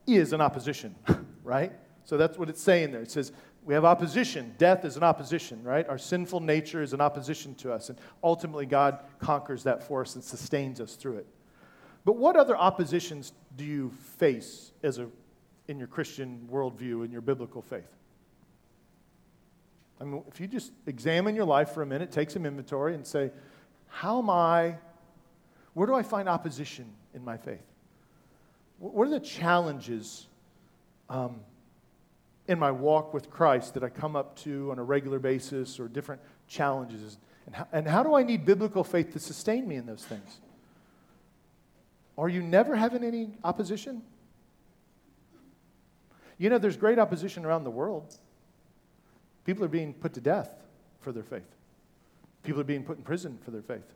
[0.06, 0.95] is an opposition,
[1.43, 1.71] right?
[2.03, 3.01] So that's what it's saying there.
[3.01, 3.32] It says,
[3.67, 4.56] we have opposition.
[4.58, 5.88] Death is an opposition, right?
[5.89, 7.89] Our sinful nature is an opposition to us.
[7.89, 11.27] And ultimately, God conquers that for us and sustains us through it.
[12.06, 15.10] But what other oppositions do you face as a,
[15.67, 17.93] in your Christian worldview, in your biblical faith?
[19.99, 23.06] I mean, if you just examine your life for a minute, take some inventory, and
[23.06, 23.32] say,
[23.89, 24.77] How am I,
[25.73, 27.65] where do I find opposition in my faith?
[28.80, 30.25] What are the challenges
[31.10, 31.41] um,
[32.47, 35.88] in my walk with Christ that I come up to on a regular basis or
[35.88, 37.17] different challenges?
[37.45, 40.39] And how, and how do I need biblical faith to sustain me in those things?
[42.17, 44.01] Are you never having any opposition?
[46.38, 48.15] You know, there's great opposition around the world.
[49.45, 50.49] People are being put to death
[50.99, 51.47] for their faith.
[52.43, 53.93] People are being put in prison for their faith.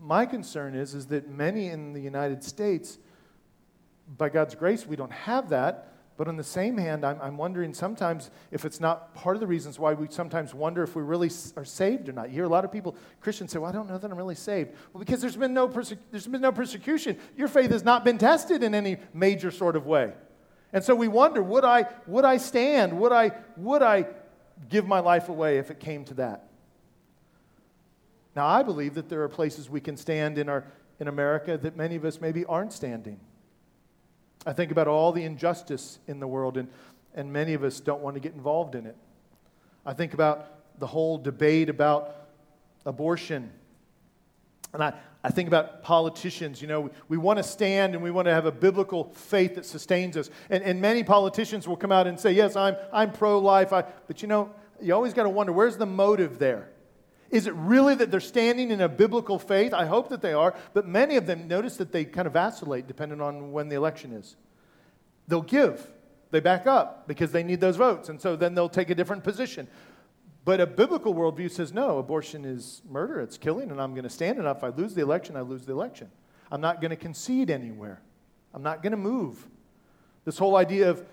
[0.00, 2.98] My concern is, is that many in the United States,
[4.16, 5.89] by God's grace, we don't have that.
[6.20, 9.46] But on the same hand, I'm, I'm, wondering sometimes if it's not part of the
[9.46, 12.28] reasons why we sometimes wonder if we really are saved or not.
[12.28, 14.34] You hear a lot of people, Christians say, Well, I don't know that I'm really
[14.34, 14.72] saved.
[14.92, 17.16] Well, because there's been no, perse- there's been no persecution.
[17.38, 20.12] Your faith has not been tested in any major sort of way.
[20.74, 23.00] And so we wonder, would I, would I stand?
[23.00, 24.06] Would I, would I
[24.68, 26.50] give my life away if it came to that?
[28.36, 30.66] Now, I believe that there are places we can stand in, our,
[30.98, 33.20] in America that many of us maybe aren't standing.
[34.46, 36.68] I think about all the injustice in the world, and,
[37.14, 38.96] and many of us don't want to get involved in it.
[39.84, 42.16] I think about the whole debate about
[42.86, 43.50] abortion.
[44.72, 46.62] And I, I think about politicians.
[46.62, 49.56] You know, we, we want to stand and we want to have a biblical faith
[49.56, 50.30] that sustains us.
[50.48, 53.70] And, and many politicians will come out and say, Yes, I'm, I'm pro life.
[53.70, 56.70] But you know, you always got to wonder where's the motive there?
[57.30, 59.72] Is it really that they're standing in a biblical faith?
[59.72, 62.86] I hope that they are, but many of them notice that they kind of vacillate
[62.86, 64.36] depending on when the election is.
[65.28, 65.88] They'll give,
[66.32, 69.22] they back up because they need those votes, and so then they'll take a different
[69.22, 69.68] position.
[70.44, 74.10] But a biblical worldview says no, abortion is murder, it's killing, and I'm going to
[74.10, 74.44] stand it.
[74.44, 76.10] If I lose the election, I lose the election.
[76.50, 78.00] I'm not going to concede anywhere,
[78.52, 79.46] I'm not going to move.
[80.24, 81.04] This whole idea of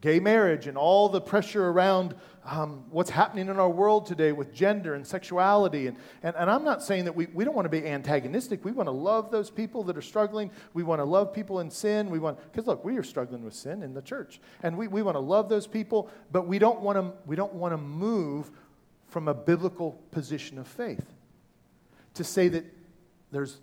[0.00, 2.14] gay marriage and all the pressure around
[2.46, 5.86] um, what's happening in our world today with gender and sexuality.
[5.86, 8.64] And, and, and I'm not saying that we, we don't want to be antagonistic.
[8.64, 10.50] We want to love those people that are struggling.
[10.72, 12.08] We want to love people in sin.
[12.08, 14.40] We want, because look, we are struggling with sin in the church.
[14.62, 17.54] And we, we want to love those people, but we don't want to, we don't
[17.54, 18.50] want to move
[19.08, 21.04] from a biblical position of faith
[22.14, 22.64] to say that
[23.30, 23.58] there's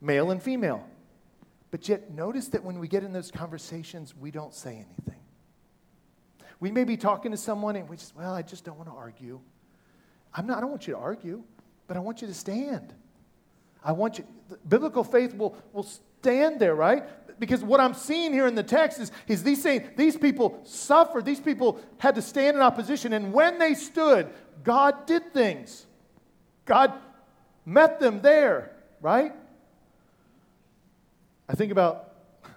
[0.00, 0.86] male and female.
[1.70, 5.20] But yet, notice that when we get in those conversations, we don't say anything.
[6.60, 8.94] We may be talking to someone and we just, well, I just don't want to
[8.94, 9.40] argue.
[10.34, 11.42] I'm not, I don't want you to argue,
[11.86, 12.92] but I want you to stand.
[13.84, 14.24] I want you,
[14.68, 15.88] biblical faith will, will
[16.20, 17.04] stand there, right?
[17.38, 21.24] because what I'm seeing here in the text is, is these saying these people suffered,
[21.24, 24.28] these people had to stand in opposition, and when they stood,
[24.64, 25.86] God did things.
[26.64, 26.94] God
[27.64, 29.32] met them there, right?
[31.48, 32.12] I think about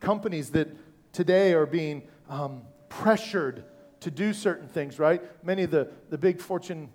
[0.00, 0.68] companies that
[1.12, 3.64] today are being um, pressured
[4.00, 5.22] to do certain things, right?
[5.44, 6.90] Many of the, the big Fortune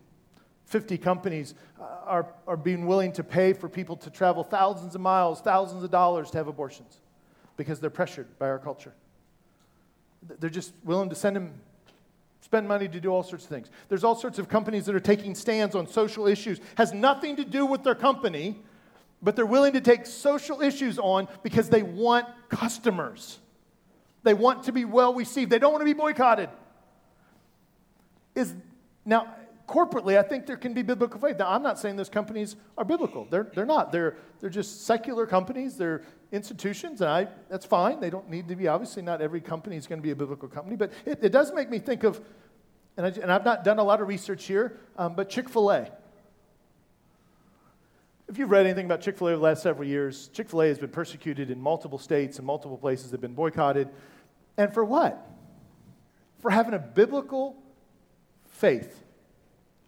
[0.65, 5.01] 50 companies uh, are, are being willing to pay for people to travel thousands of
[5.01, 7.01] miles, thousands of dollars to have abortions
[7.57, 8.93] because they're pressured by our culture.
[10.39, 11.53] They're just willing to send them,
[12.39, 13.69] spend money to do all sorts of things.
[13.89, 16.59] There's all sorts of companies that are taking stands on social issues.
[16.75, 18.57] Has nothing to do with their company,
[19.21, 23.39] but they're willing to take social issues on because they want customers.
[24.23, 25.51] They want to be well received.
[25.51, 26.49] They don't want to be boycotted.
[28.35, 28.53] Is
[29.05, 29.35] now
[29.67, 31.37] corporately, I think there can be biblical faith.
[31.39, 33.25] Now, I'm not saying those companies are biblical.
[33.29, 33.91] They're, they're not.
[33.91, 35.77] They're, they're just secular companies.
[35.77, 37.99] They're institutions, and I, that's fine.
[37.99, 38.67] They don't need to be.
[38.67, 41.53] Obviously, not every company is going to be a biblical company, but it, it does
[41.53, 42.21] make me think of,
[42.97, 45.71] and, I, and I've not done a lot of research here, um, but Chick fil
[45.71, 45.91] A.
[48.31, 50.61] If you've read anything about Chick fil A over the last several years, Chick fil
[50.61, 53.11] A has been persecuted in multiple states and multiple places.
[53.11, 53.89] They've been boycotted.
[54.55, 55.29] And for what?
[56.39, 57.61] For having a biblical
[58.47, 59.03] faith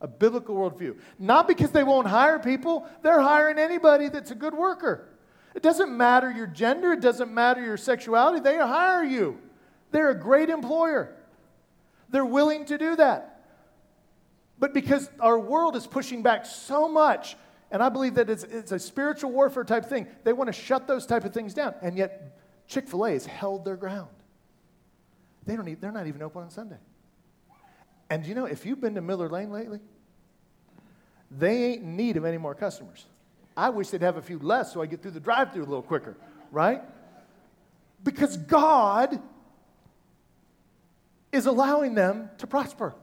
[0.01, 0.97] a biblical worldview.
[1.17, 5.08] Not because they won't hire people, they're hiring anybody that's a good worker.
[5.56, 9.39] It doesn't matter your gender, it doesn't matter your sexuality, they hire you.
[9.91, 11.15] They're a great employer.
[12.10, 13.45] They're willing to do that.
[14.60, 17.38] But because our world is pushing back so much,
[17.73, 20.88] and I believe that it's, it's a spiritual warfare type thing, they want to shut
[20.88, 21.73] those type of things down.
[21.81, 24.12] And yet, Chick fil A has held their ground.
[25.47, 26.77] They don't even, they're not even open on Sunday.
[28.12, 29.79] And you know, if you've been to Miller Lane lately,
[31.31, 33.07] they ain't in need of any more customers.
[33.57, 35.65] I wish they'd have a few less so I get through the drive through a
[35.65, 36.15] little quicker,
[36.51, 36.83] right?
[38.03, 39.19] Because God
[41.31, 42.93] is allowing them to prosper.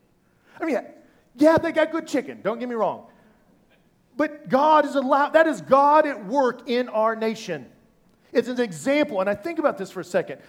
[0.60, 0.80] I mean,
[1.36, 3.06] yeah, they got good chicken, don't get me wrong.
[4.18, 7.66] But God is allowed, that is God at work in our nation.
[8.32, 10.40] It's an example, and I think about this for a second.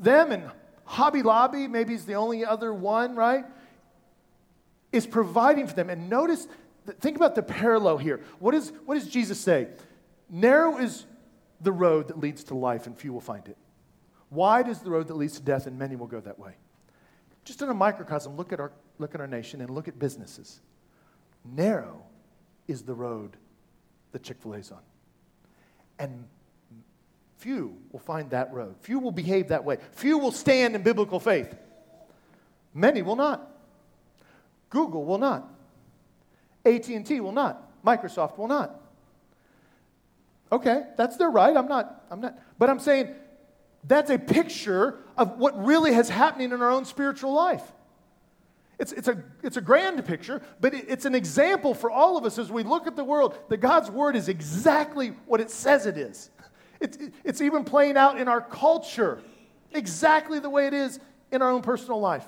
[0.00, 0.50] Them and
[0.84, 3.44] Hobby Lobby, maybe is the only other one, right?
[4.90, 5.90] Is providing for them.
[5.90, 6.48] And notice
[7.00, 8.20] think about the parallel here.
[8.40, 9.68] What, is, what does Jesus say?
[10.28, 11.06] Narrow is
[11.60, 13.56] the road that leads to life, and few will find it.
[14.30, 16.56] Wide is the road that leads to death, and many will go that way.
[17.44, 20.60] Just in a microcosm, look at our, look at our nation and look at businesses.
[21.44, 22.02] Narrow
[22.66, 23.36] is the road
[24.12, 24.80] that Chick fil A's on.
[25.98, 26.24] And
[27.38, 28.76] few will find that road.
[28.80, 29.78] Few will behave that way.
[29.92, 31.54] Few will stand in biblical faith.
[32.72, 33.50] Many will not.
[34.70, 35.48] Google will not.
[36.64, 37.84] AT&T will not.
[37.84, 38.80] Microsoft will not.
[40.50, 41.56] Okay, that's their right.
[41.56, 43.14] I'm not, I'm not, but I'm saying
[43.82, 47.62] that's a picture of what really has happening in our own spiritual life.
[48.78, 52.24] It's, it's, a, it's a grand picture, but it, it's an example for all of
[52.24, 55.86] us as we look at the world that God's word is exactly what it says
[55.86, 56.30] it is.
[56.80, 59.22] It's, it's even playing out in our culture
[59.72, 60.98] exactly the way it is
[61.30, 62.26] in our own personal life.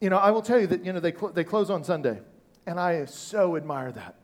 [0.00, 2.20] You know, I will tell you that, you know, they, cl- they close on Sunday.
[2.66, 4.16] And I so admire that.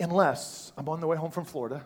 [0.00, 1.84] Unless I'm on the way home from Florida.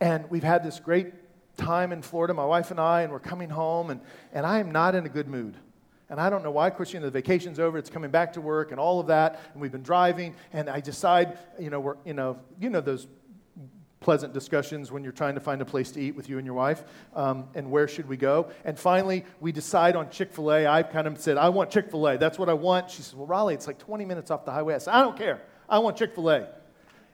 [0.00, 1.12] and we've had this great
[1.60, 4.00] time in Florida, my wife and I, and we're coming home, and,
[4.32, 5.56] and I am not in a good mood.
[6.08, 6.70] And I don't know why.
[6.70, 9.40] Know, the vacation's over, it's coming back to work, and all of that.
[9.52, 13.06] And we've been driving, and I decide, you know, we're, you know, you know those
[14.00, 16.54] pleasant discussions when you're trying to find a place to eat with you and your
[16.54, 16.82] wife
[17.14, 21.20] um, and where should we go and finally we decide on chick-fil-a i kind of
[21.20, 24.06] said i want chick-fil-a that's what i want she says well raleigh it's like 20
[24.06, 26.48] minutes off the highway i said i don't care i want chick-fil-a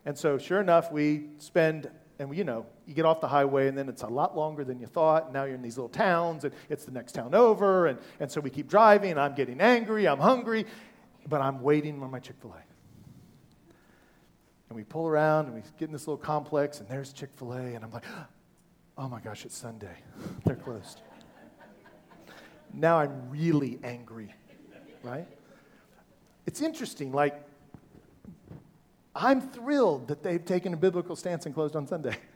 [0.04, 3.76] and so sure enough we spend and you know you get off the highway and
[3.76, 6.44] then it's a lot longer than you thought and now you're in these little towns
[6.44, 9.60] and it's the next town over and, and so we keep driving and i'm getting
[9.60, 10.64] angry i'm hungry
[11.28, 12.66] but i'm waiting for my chick-fil-a
[14.68, 17.52] and we pull around and we get in this little complex, and there's Chick fil
[17.52, 17.74] A.
[17.74, 18.04] And I'm like,
[18.98, 19.96] oh my gosh, it's Sunday.
[20.44, 21.02] They're closed.
[22.74, 24.34] now I'm really angry,
[25.02, 25.26] right?
[26.46, 27.12] It's interesting.
[27.12, 27.42] Like,
[29.14, 32.16] I'm thrilled that they've taken a biblical stance and closed on Sunday.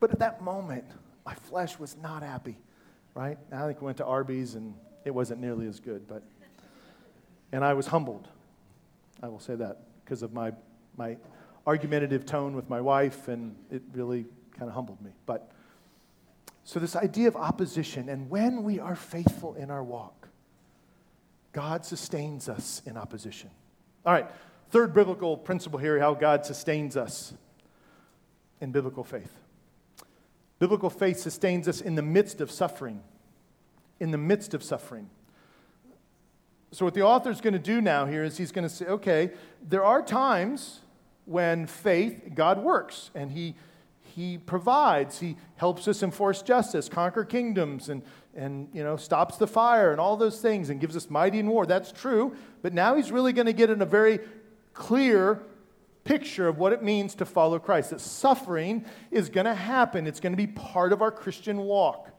[0.00, 0.84] But at that moment,
[1.24, 2.58] my flesh was not happy,
[3.14, 3.38] right?
[3.52, 4.74] I think we went to Arby's and
[5.04, 6.22] it wasn't nearly as good, but,
[7.52, 8.28] and I was humbled.
[9.22, 10.52] I will say that because of my,
[10.96, 11.16] my
[11.66, 14.26] argumentative tone with my wife, and it really
[14.56, 15.10] kind of humbled me.
[15.26, 15.50] But
[16.64, 20.28] so, this idea of opposition, and when we are faithful in our walk,
[21.52, 23.50] God sustains us in opposition.
[24.04, 24.26] All right,
[24.70, 27.34] third biblical principle here how God sustains us.
[28.60, 29.43] in biblical faith.
[30.58, 33.02] Biblical faith sustains us in the midst of suffering.
[34.00, 35.10] In the midst of suffering.
[36.72, 38.86] So, what the author is going to do now here is he's going to say,
[38.86, 39.30] okay,
[39.62, 40.80] there are times
[41.24, 43.54] when faith, God works, and he,
[44.14, 48.02] he provides, He helps us enforce justice, conquer kingdoms, and,
[48.34, 51.48] and you know, stops the fire, and all those things, and gives us mighty in
[51.48, 51.66] war.
[51.66, 52.36] That's true.
[52.62, 54.20] But now He's really going to get in a very
[54.72, 55.42] clear
[56.04, 57.90] picture of what it means to follow Christ.
[57.90, 62.10] That suffering is going to happen, it's going to be part of our Christian walk.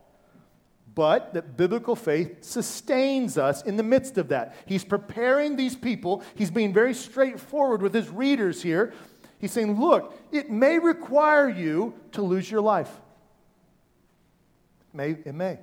[0.94, 4.56] But that biblical faith sustains us in the midst of that.
[4.66, 8.94] He's preparing these people, he's being very straightforward with his readers here.
[9.40, 12.90] He's saying, Look, it may require you to lose your life.
[14.94, 15.60] It may, it may.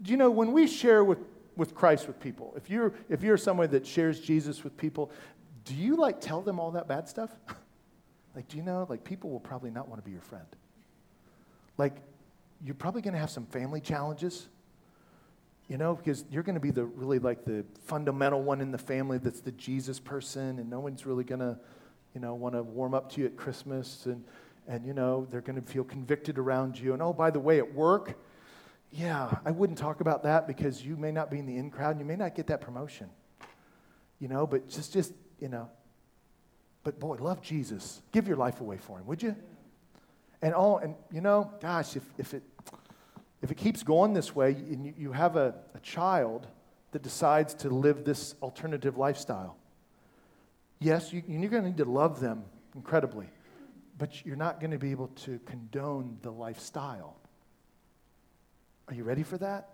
[0.00, 1.18] Do you know when we share with,
[1.56, 5.10] with Christ with people, if you're, if you're someone that shares Jesus with people,
[5.68, 7.30] do you like tell them all that bad stuff?
[8.34, 10.46] like, do you know, like, people will probably not want to be your friend.
[11.76, 11.96] Like,
[12.64, 14.48] you're probably going to have some family challenges,
[15.68, 18.78] you know, because you're going to be the really like the fundamental one in the
[18.78, 21.58] family that's the Jesus person, and no one's really going to,
[22.14, 24.24] you know, want to warm up to you at Christmas, and,
[24.66, 26.94] and you know, they're going to feel convicted around you.
[26.94, 28.18] And oh, by the way, at work,
[28.90, 31.90] yeah, I wouldn't talk about that because you may not be in the in crowd
[31.90, 33.10] and you may not get that promotion.
[34.18, 35.68] You know, but just, just you know,
[36.84, 38.02] but boy, love Jesus.
[38.12, 39.36] Give your life away for him, would you?
[40.40, 42.42] And oh, and you know, gosh, if, if it
[43.42, 46.46] if it keeps going this way and you, you have a, a child
[46.92, 49.56] that decides to live this alternative lifestyle,
[50.78, 53.26] yes, you, you're going to need to love them incredibly,
[53.96, 57.16] but you're not going to be able to condone the lifestyle.
[58.88, 59.70] Are you ready for that?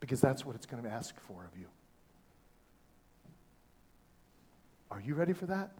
[0.00, 1.66] Because that's what it's going to ask for of you.
[4.94, 5.72] Are you ready for that?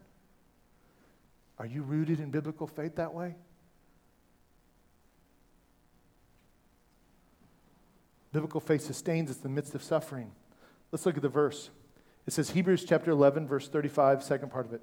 [1.58, 3.36] Are you rooted in biblical faith that way?
[8.32, 10.32] Biblical faith sustains us in the midst of suffering.
[10.90, 11.70] Let's look at the verse.
[12.26, 14.80] It says, Hebrews chapter 11, verse 35, second part of it.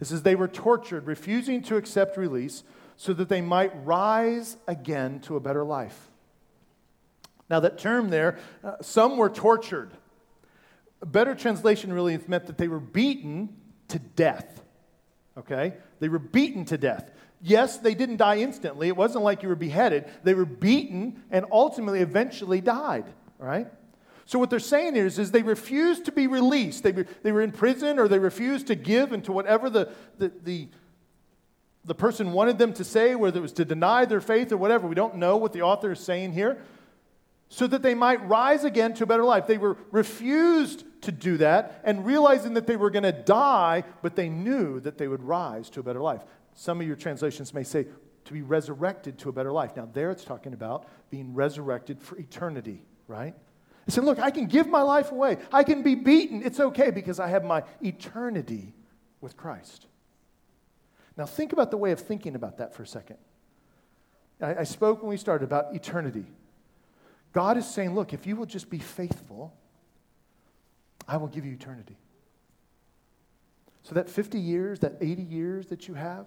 [0.00, 2.64] It says, They were tortured, refusing to accept release
[2.96, 6.10] so that they might rise again to a better life.
[7.48, 9.92] Now, that term there, uh, some were tortured.
[11.02, 13.56] A better translation really meant that they were beaten
[13.88, 14.62] to death.
[15.36, 15.74] Okay?
[15.98, 17.10] They were beaten to death.
[17.42, 18.88] Yes, they didn't die instantly.
[18.88, 20.04] It wasn't like you were beheaded.
[20.24, 23.06] They were beaten and ultimately, eventually died.
[23.38, 23.68] Right?
[24.26, 26.82] So what they're saying is, is they refused to be released.
[26.82, 30.30] They were, they were in prison or they refused to give into whatever the, the,
[30.44, 30.68] the,
[31.84, 34.86] the person wanted them to say, whether it was to deny their faith or whatever.
[34.86, 36.62] We don't know what the author is saying here.
[37.48, 39.48] So that they might rise again to a better life.
[39.48, 44.16] They were refused to do that and realizing that they were going to die, but
[44.16, 46.22] they knew that they would rise to a better life.
[46.54, 47.86] Some of your translations may say
[48.24, 49.76] to be resurrected to a better life.
[49.76, 53.34] Now, there it's talking about being resurrected for eternity, right?
[53.86, 55.38] They said, Look, I can give my life away.
[55.52, 56.42] I can be beaten.
[56.44, 58.74] It's okay because I have my eternity
[59.20, 59.86] with Christ.
[61.16, 63.16] Now, think about the way of thinking about that for a second.
[64.40, 66.26] I, I spoke when we started about eternity.
[67.32, 69.54] God is saying, Look, if you will just be faithful,
[71.10, 71.96] I will give you eternity.
[73.82, 76.26] So, that 50 years, that 80 years that you have,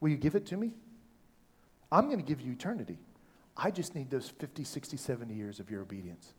[0.00, 0.72] will you give it to me?
[1.90, 2.98] I'm going to give you eternity.
[3.56, 6.34] I just need those 50, 60, 70 years of your obedience.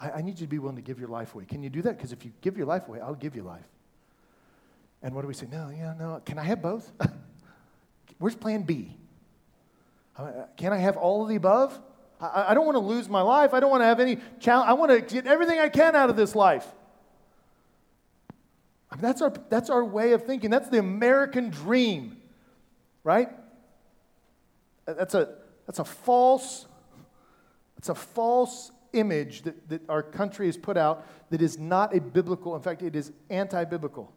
[0.00, 1.44] I, I need you to be willing to give your life away.
[1.44, 1.96] Can you do that?
[1.96, 3.66] Because if you give your life away, I'll give you life.
[5.02, 5.48] And what do we say?
[5.50, 6.22] No, yeah, no.
[6.24, 6.92] Can I have both?
[8.18, 8.96] Where's plan B?
[10.16, 11.80] Uh, can I have all of the above?
[12.20, 13.54] I, I don't want to lose my life.
[13.54, 14.68] I don't want to have any challenge.
[14.68, 16.66] I want to get everything I can out of this life.
[18.90, 20.50] I mean, that's, our, that's our way of thinking.
[20.50, 22.16] That's the American dream,
[23.04, 23.28] right?
[24.84, 25.34] That's a,
[25.66, 26.66] that's a false,
[27.78, 32.00] it's a false image that, that our country has put out that is not a
[32.00, 34.12] biblical, in fact, it is anti biblical.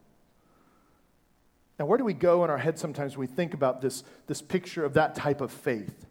[1.80, 4.42] Now, where do we go in our head sometimes when we think about this, this
[4.42, 6.06] picture of that type of faith?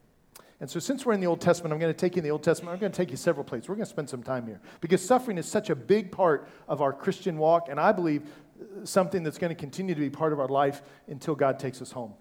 [0.62, 2.30] And so, since we're in the Old Testament, I'm going to take you in the
[2.30, 2.72] Old Testament.
[2.72, 3.68] I'm going to take you several places.
[3.68, 6.80] We're going to spend some time here because suffering is such a big part of
[6.80, 10.32] our Christian walk, and I believe uh, something that's going to continue to be part
[10.32, 12.14] of our life until God takes us home.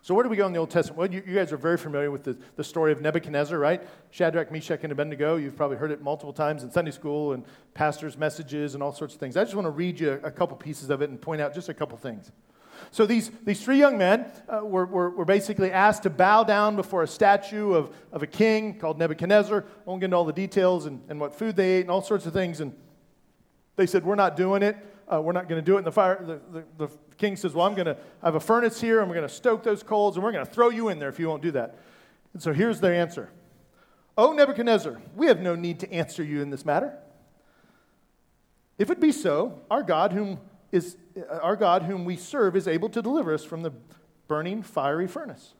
[0.00, 0.96] So, where do we go in the Old Testament?
[0.96, 3.82] Well, you, you, guys are very familiar with the, the story of Nebuchadnezzar, right?
[4.10, 5.36] Shadrach, Meshach, and Abednego.
[5.36, 7.44] You've probably heard it multiple times in Sunday school and
[7.74, 9.36] pastors' messages and all sorts of things.
[9.36, 11.54] I just want to read you a, a couple pieces of it and point out
[11.54, 12.32] just a couple things.
[12.90, 16.76] So these, these three young men uh, were, were, were, basically asked to bow down
[16.76, 19.64] before a statue of, of a king called Nebuchadnezzar.
[19.64, 22.02] I won't get into all the details and, and what food they ate and all
[22.02, 22.60] sorts of things.
[22.60, 22.74] And
[23.76, 24.76] they said, We're not doing it.
[25.12, 26.24] Uh, we're not going to do it in the fire.
[26.24, 26.40] The,
[26.78, 29.28] the, the king says, Well, I'm going to have a furnace here, and we're going
[29.28, 31.42] to stoke those coals, and we're going to throw you in there if you won't
[31.42, 31.78] do that.
[32.32, 33.30] And so here's their answer
[34.16, 36.96] O Nebuchadnezzar, we have no need to answer you in this matter.
[38.78, 40.38] If it be so, our God, whom
[40.72, 43.72] is Uh, our God whom we serve is able to deliver us from the
[44.28, 45.54] burning fiery furnace.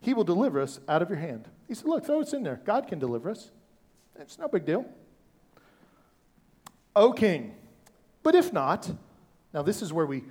[0.00, 1.48] He will deliver us out of your hand.
[1.68, 2.60] He said, Look, throw us in there.
[2.64, 3.50] God can deliver us.
[4.18, 4.86] It's no big deal.
[6.94, 7.54] O king,
[8.22, 8.90] but if not,
[9.52, 10.24] now this is where we,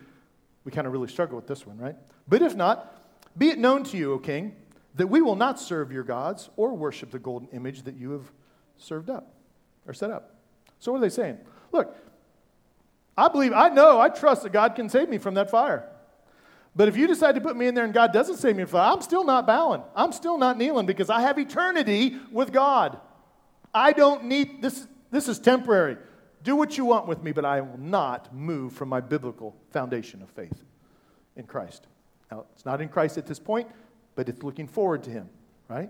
[0.63, 1.95] we kind of really struggle with this one, right?
[2.27, 3.01] But if not,
[3.37, 4.55] be it known to you, O king,
[4.95, 8.31] that we will not serve your gods or worship the golden image that you have
[8.77, 9.33] served up
[9.87, 10.35] or set up.
[10.79, 11.37] So what are they saying?
[11.71, 11.95] Look,
[13.17, 15.89] I believe, I know, I trust that God can save me from that fire.
[16.75, 18.71] But if you decide to put me in there and God doesn't save me from
[18.71, 19.81] fire, I'm still not bowing.
[19.95, 22.99] I'm still not kneeling because I have eternity with God.
[23.73, 24.85] I don't need this.
[25.11, 25.97] This is temporary.
[26.43, 30.21] Do what you want with me, but I will not move from my biblical foundation
[30.21, 30.63] of faith
[31.37, 31.87] in Christ.
[32.29, 33.69] Now, it's not in Christ at this point,
[34.15, 35.29] but it's looking forward to Him,
[35.69, 35.89] right?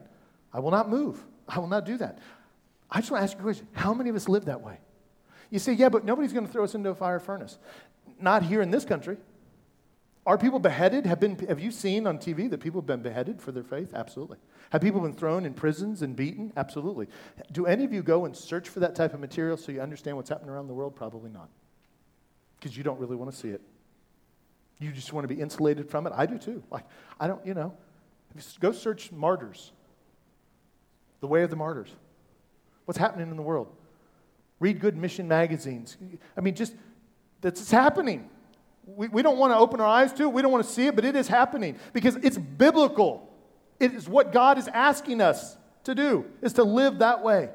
[0.53, 1.23] I will not move.
[1.47, 2.19] I will not do that.
[2.89, 4.78] I just want to ask you a question How many of us live that way?
[5.49, 7.57] You say, yeah, but nobody's going to throw us into a fire furnace.
[8.19, 9.17] Not here in this country.
[10.25, 11.05] Are people beheaded?
[11.05, 13.93] Have, been, have you seen on TV that people have been beheaded for their faith?
[13.93, 14.37] Absolutely.
[14.71, 16.51] Have people been thrown in prisons and beaten?
[16.57, 17.07] Absolutely.
[17.51, 20.17] Do any of you go and search for that type of material so you understand
[20.17, 20.95] what's happening around the world?
[20.95, 21.49] Probably not.
[22.59, 23.61] Because you don't really want to see it.
[24.79, 26.13] You just want to be insulated from it.
[26.15, 26.63] I do too.
[26.71, 26.85] Like,
[27.19, 27.73] I don't, you know,
[28.59, 29.71] go search martyrs,
[31.21, 31.89] the way of the martyrs.
[32.85, 33.67] What's happening in the world?
[34.59, 35.97] Read good mission magazines.
[36.37, 36.73] I mean, just
[37.41, 38.29] that's happening.
[38.85, 40.33] We, we don't want to open our eyes to it.
[40.33, 43.31] We don't want to see it, but it is happening because it's biblical.
[43.79, 47.49] It is what God is asking us to do, is to live that way.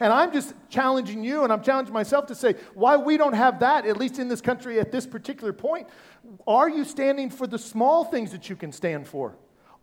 [0.00, 3.60] And I'm just challenging you and I'm challenging myself to say why we don't have
[3.60, 5.88] that, at least in this country at this particular point.
[6.46, 9.36] Are you standing for the small things that you can stand for?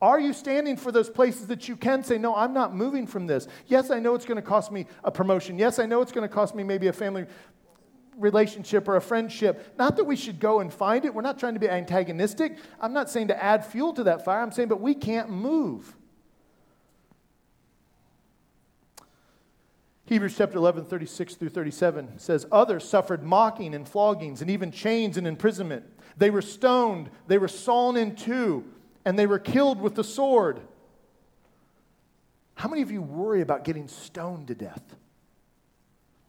[0.06, 3.26] Are you standing for those places that you can say, No, I'm not moving from
[3.26, 3.48] this?
[3.66, 5.58] Yes, I know it's going to cost me a promotion.
[5.58, 7.26] Yes, I know it's going to cost me maybe a family
[8.16, 9.74] relationship or a friendship.
[9.80, 11.16] Not that we should go and find it.
[11.16, 12.60] We're not trying to be antagonistic.
[12.80, 14.44] I'm not saying to add fuel to that fire.
[14.44, 15.96] I'm saying, but we can't move.
[20.06, 25.18] Hebrews chapter 11, 36 through 37 says, Others suffered mocking and floggings and even chains
[25.18, 25.84] and imprisonment.
[26.16, 28.66] They were stoned, they were sawn in two
[29.06, 30.60] and they were killed with the sword.
[32.56, 34.82] How many of you worry about getting stoned to death?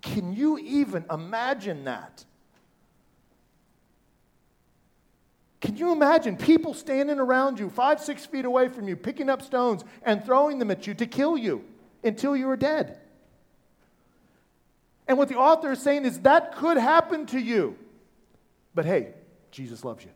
[0.02, 2.24] Can you even imagine that?
[5.60, 9.42] Can you imagine people standing around you, five, six feet away from you, picking up
[9.42, 11.64] stones and throwing them at you to kill you
[12.04, 13.00] until you are dead?
[15.08, 17.76] And what the author is saying is that could happen to you.
[18.74, 19.14] But hey,
[19.50, 20.10] Jesus loves you.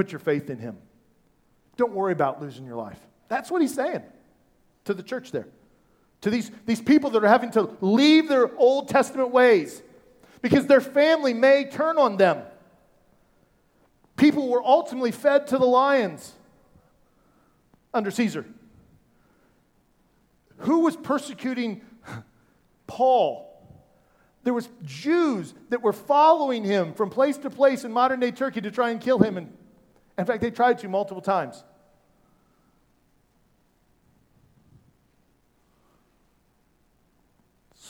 [0.00, 0.78] Put your faith in him.
[1.76, 2.98] Don't worry about losing your life.
[3.28, 4.02] That's what he's saying
[4.86, 5.46] to the church there.
[6.22, 9.82] To these, these people that are having to leave their Old Testament ways
[10.40, 12.44] because their family may turn on them.
[14.16, 16.32] People were ultimately fed to the lions
[17.92, 18.46] under Caesar.
[20.60, 21.82] Who was persecuting
[22.86, 23.46] Paul?
[24.44, 28.62] There was Jews that were following him from place to place in modern day Turkey
[28.62, 29.58] to try and kill him and
[30.20, 31.64] in fact, they tried to multiple times.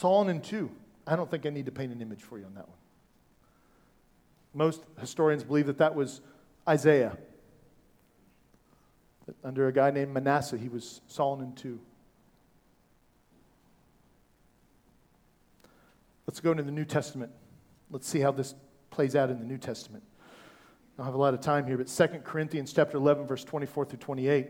[0.02, 0.70] And 2.
[1.06, 2.78] I don't think I need to paint an image for you on that one.
[4.54, 6.22] Most historians believe that that was
[6.66, 7.18] Isaiah.
[9.26, 11.78] That under a guy named Manasseh, he was sawn in 2.
[16.26, 17.30] Let's go into the New Testament.
[17.90, 18.54] Let's see how this
[18.88, 20.02] plays out in the New Testament
[21.00, 23.98] don't have a lot of time here, but 2 Corinthians chapter 11, verse 24 through
[24.00, 24.48] 28.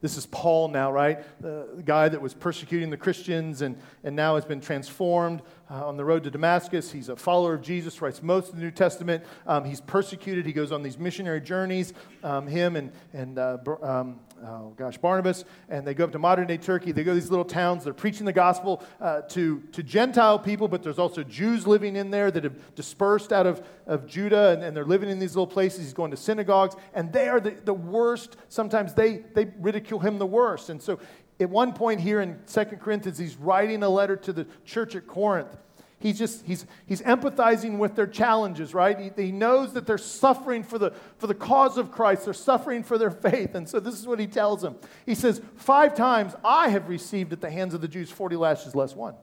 [0.00, 1.24] This is Paul now, right?
[1.40, 5.96] the guy that was persecuting the Christians and, and now has been transformed uh, on
[5.96, 6.92] the road to Damascus.
[6.92, 9.24] He's a follower of Jesus, writes most of the New Testament.
[9.44, 10.46] Um, he's persecuted.
[10.46, 11.92] He goes on these missionary journeys,
[12.22, 16.46] um, him and, and uh, um, oh gosh, Barnabas, and they go up to modern
[16.46, 16.92] day Turkey.
[16.92, 17.84] They go to these little towns.
[17.84, 22.10] They're preaching the gospel uh, to, to Gentile people, but there's also Jews living in
[22.10, 25.46] there that have dispersed out of, of Judah, and, and they're living in these little
[25.46, 25.80] places.
[25.80, 28.36] He's going to synagogues, and they are the, the worst.
[28.48, 30.70] Sometimes they, they ridicule him the worst.
[30.70, 30.98] And so
[31.40, 35.06] at one point here in Second Corinthians, he's writing a letter to the church at
[35.06, 35.56] Corinth
[35.98, 38.98] he's just he's he's empathizing with their challenges right?
[38.98, 42.24] He, he, knows that they're suffering for the for the cause of christ.
[42.24, 43.54] They're suffering for their faith.
[43.54, 44.76] And so this is what he tells them.
[45.06, 48.74] He says five times i have received at the hands of the jews 40 lashes
[48.74, 49.14] less one.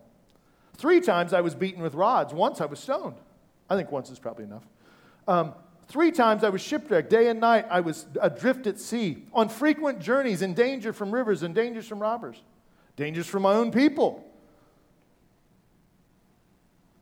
[0.77, 2.33] Three times i was beaten with rods.
[2.33, 3.15] Once i was stoned.
[3.69, 4.63] I think once is probably enough.
[5.27, 5.53] Um,
[5.87, 7.09] three times I was shipwrecked.
[7.09, 11.43] Day and night I was adrift at sea, on frequent journeys, in danger from rivers,
[11.43, 12.41] and dangers from robbers,
[12.95, 14.24] dangers from my own people.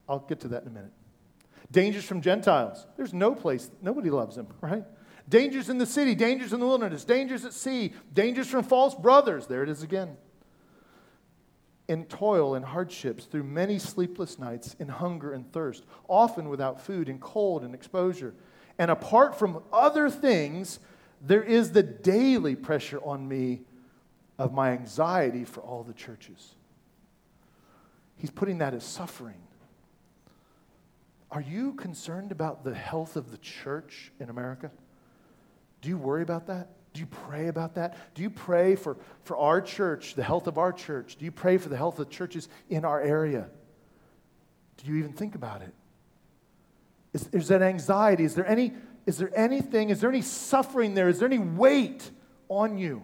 [0.08, 0.92] I'll get to that in a minute.
[1.72, 2.86] Dangers from Gentiles.
[2.98, 4.84] There's no place, nobody loves them, right?
[5.28, 9.48] Dangers in the city, dangers in the wilderness, dangers at sea, dangers from false brothers.
[9.48, 10.18] There it is again.
[11.88, 17.08] In toil and hardships, through many sleepless nights, in hunger and thirst, often without food,
[17.08, 18.34] in cold and exposure.
[18.78, 20.80] And apart from other things,
[21.22, 23.62] there is the daily pressure on me
[24.38, 26.56] of my anxiety for all the churches.
[28.18, 29.42] He's putting that as suffering.
[31.34, 34.70] Are you concerned about the health of the church in America?
[35.82, 36.70] Do you worry about that?
[36.94, 37.98] Do you pray about that?
[38.14, 41.16] Do you pray for, for our church, the health of our church?
[41.16, 43.48] Do you pray for the health of churches in our area?
[44.78, 45.74] Do you even think about it?
[47.14, 48.26] Is, is that anxiety?
[48.26, 48.74] Is there, any,
[49.08, 51.10] is there anything, is there any suffering there?
[51.10, 52.12] Is there any weight
[52.48, 53.02] on you?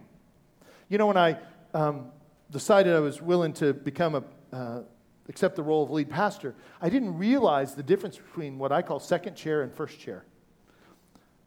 [0.88, 1.40] You know, when I
[1.74, 2.12] um,
[2.52, 4.24] decided I was willing to become a,
[4.56, 4.82] uh,
[5.30, 9.00] accept the role of lead pastor, I didn't realize the difference between what I call
[9.00, 10.26] second chair and first chair.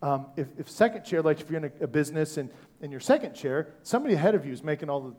[0.01, 2.99] Um, if, if, second chair, like if you're in a, a, business and in your
[2.99, 5.15] second chair, somebody ahead of you is making all the,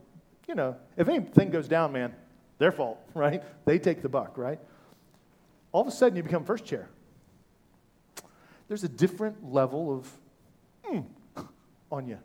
[0.47, 2.13] you know, if anything goes down, man,
[2.57, 3.43] their fault, right?
[3.65, 4.59] They take the buck, right?
[5.71, 6.89] All of a sudden, you become first chair.
[8.67, 10.11] There's a different level of
[10.89, 11.05] mm,
[11.91, 12.19] on you.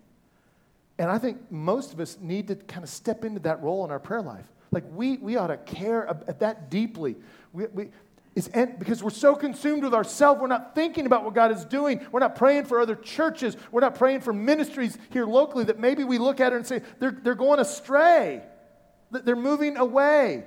[0.98, 3.90] And I think most of us need to kind of step into that role in
[3.92, 4.46] our prayer life.
[4.70, 7.16] Like we, we ought to care that deeply.
[7.52, 7.88] We, we,
[8.34, 12.06] because we're so consumed with ourselves, we're not thinking about what God is doing.
[12.12, 13.56] We're not praying for other churches.
[13.72, 16.82] We're not praying for ministries here locally that maybe we look at it and say,
[16.98, 18.42] they're, they're going astray.
[19.10, 20.44] They're moving away.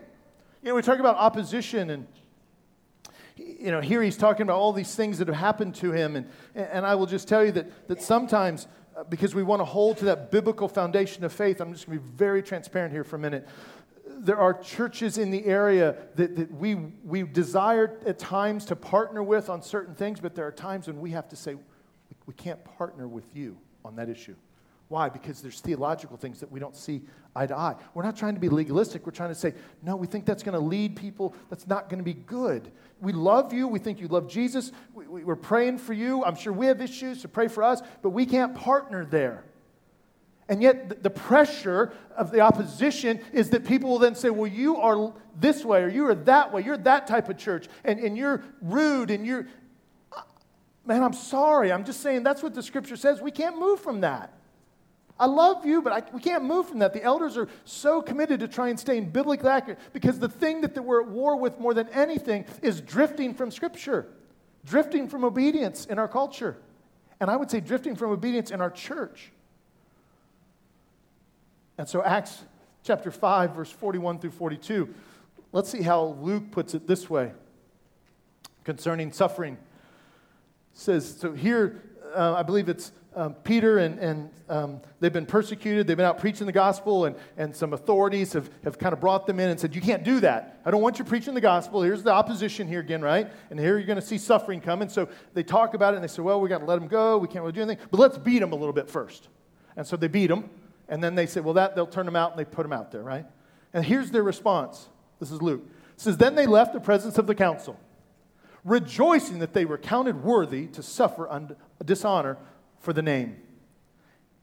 [0.62, 2.08] You know, we talk about opposition and
[3.38, 6.16] you know, here he's talking about all these things that have happened to him.
[6.16, 9.66] And, and I will just tell you that, that sometimes, uh, because we want to
[9.66, 13.04] hold to that biblical foundation of faith, I'm just going to be very transparent here
[13.04, 13.48] for a minute
[14.22, 19.24] there are churches in the area that, that we, we desire at times to partner
[19.24, 21.56] with on certain things, but there are times when we have to say,
[22.26, 24.36] we can't partner with you on that issue.
[24.88, 25.10] Why?
[25.10, 27.02] Because there's theological things that we don't see
[27.36, 27.76] eye to eye.
[27.94, 29.06] We're not trying to be legalistic.
[29.06, 31.34] We're trying to say, no, we think that's going to lead people.
[31.50, 32.70] That's not going to be good.
[33.00, 33.68] We love you.
[33.68, 34.72] We think you love Jesus.
[34.94, 36.26] We, we're praying for you.
[36.26, 39.46] I'm sure we have issues, so pray for us, but we can't partner there.
[40.52, 44.76] And yet, the pressure of the opposition is that people will then say, Well, you
[44.76, 46.62] are this way, or you are that way.
[46.62, 49.48] You're that type of church, and, and you're rude, and you're.
[50.86, 51.72] Man, I'm sorry.
[51.72, 53.22] I'm just saying that's what the scripture says.
[53.22, 54.34] We can't move from that.
[55.18, 56.92] I love you, but I, we can't move from that.
[56.92, 60.78] The elders are so committed to try and stay biblically accurate because the thing that
[60.84, 64.06] we're at war with more than anything is drifting from Scripture,
[64.66, 66.58] drifting from obedience in our culture.
[67.22, 69.32] And I would say drifting from obedience in our church.
[71.78, 72.44] And so, Acts
[72.84, 74.94] chapter 5, verse 41 through 42,
[75.52, 77.32] let's see how Luke puts it this way
[78.64, 79.54] concerning suffering.
[79.54, 79.60] It
[80.80, 81.82] says, so here,
[82.16, 85.86] uh, I believe it's um, Peter and, and um, they've been persecuted.
[85.86, 89.28] They've been out preaching the gospel, and, and some authorities have, have kind of brought
[89.28, 90.62] them in and said, You can't do that.
[90.66, 91.82] I don't want you preaching the gospel.
[91.82, 93.30] Here's the opposition here again, right?
[93.50, 94.82] And here you're going to see suffering come.
[94.82, 96.88] And so they talk about it and they say, Well, we got to let them
[96.88, 97.18] go.
[97.18, 97.86] We can't really do anything.
[97.92, 99.28] But let's beat them a little bit first.
[99.76, 100.50] And so they beat them.
[100.92, 102.92] And then they say, well, that they'll turn them out and they put them out
[102.92, 103.26] there, right?
[103.74, 104.90] And here's their response.
[105.22, 105.64] This is Luke.
[105.94, 107.80] It says, Then they left the presence of the council,
[108.66, 112.38] rejoicing that they were counted worthy to suffer un- dishonor
[112.80, 113.38] for the name.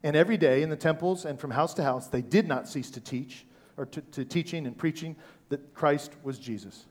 [0.03, 2.91] And every day in the temples and from house to house, they did not cease
[2.93, 3.45] to teach,
[3.77, 5.17] or to, to teaching and preaching
[5.51, 6.87] that Christ was Jesus.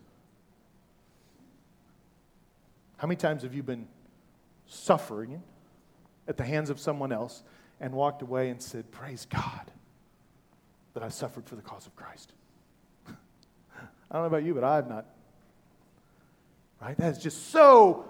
[2.97, 3.87] How many times have you been
[4.67, 5.41] suffering
[6.27, 7.41] at the hands of someone else
[7.79, 9.71] and walked away and said, Praise God
[10.93, 12.31] that I suffered for the cause of Christ.
[13.07, 13.11] I
[14.13, 15.05] don't know about you, but I have not.
[16.81, 16.97] Right?
[16.97, 18.05] That is just so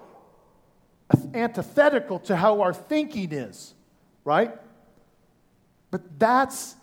[1.34, 3.74] antithetical to how our thinking is,
[4.24, 4.52] right?
[5.90, 6.76] But that's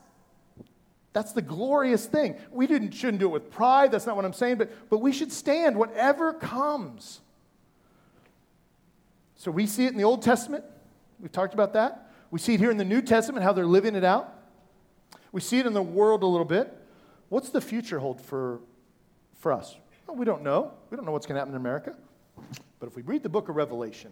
[1.16, 2.36] that's the glorious thing.
[2.52, 3.90] We didn't, shouldn't do it with pride.
[3.90, 7.22] That's not what I'm saying, but, but we should stand whatever comes.
[9.38, 10.66] So we see it in the Old Testament.
[11.22, 12.05] We've talked about that.
[12.36, 14.34] We see it here in the New Testament, how they're living it out.
[15.32, 16.70] We see it in the world a little bit.
[17.30, 18.60] What's the future hold for,
[19.36, 19.78] for us?
[20.06, 20.74] Well, we don't know.
[20.90, 21.96] We don't know what's going to happen in America.
[22.78, 24.12] But if we read the book of Revelation,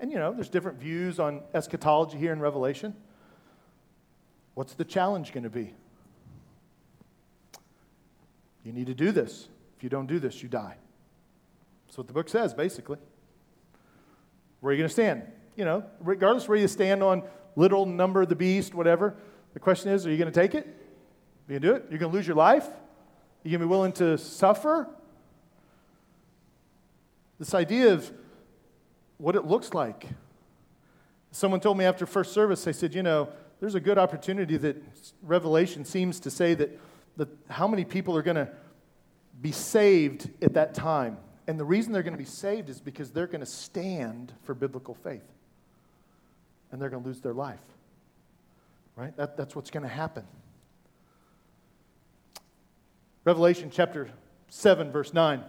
[0.00, 2.96] and you know, there's different views on eschatology here in Revelation,
[4.54, 5.72] what's the challenge going to be?
[8.64, 9.46] You need to do this.
[9.76, 10.74] If you don't do this, you die.
[11.86, 12.98] That's what the book says, basically.
[14.58, 15.22] Where are you going to stand?
[15.56, 17.22] You know, regardless where you stand on
[17.56, 19.16] literal number of the beast, whatever,
[19.54, 20.66] the question is, are you going to take it?
[20.66, 21.86] Are you going to do it?
[21.90, 22.66] You're going to lose your life?
[22.66, 24.86] Are you going to be willing to suffer?
[27.38, 28.10] This idea of
[29.18, 30.06] what it looks like.
[31.30, 33.30] Someone told me after first service, they said, you know,
[33.60, 34.82] there's a good opportunity that
[35.22, 36.78] Revelation seems to say that,
[37.16, 38.50] that how many people are going to
[39.40, 41.16] be saved at that time.
[41.46, 44.54] And the reason they're going to be saved is because they're going to stand for
[44.54, 45.22] biblical faith.
[46.76, 47.58] And they're going to lose their life.
[48.96, 49.16] Right?
[49.16, 50.24] That, that's what's going to happen.
[53.24, 54.10] Revelation chapter
[54.48, 55.42] 7, verse 9.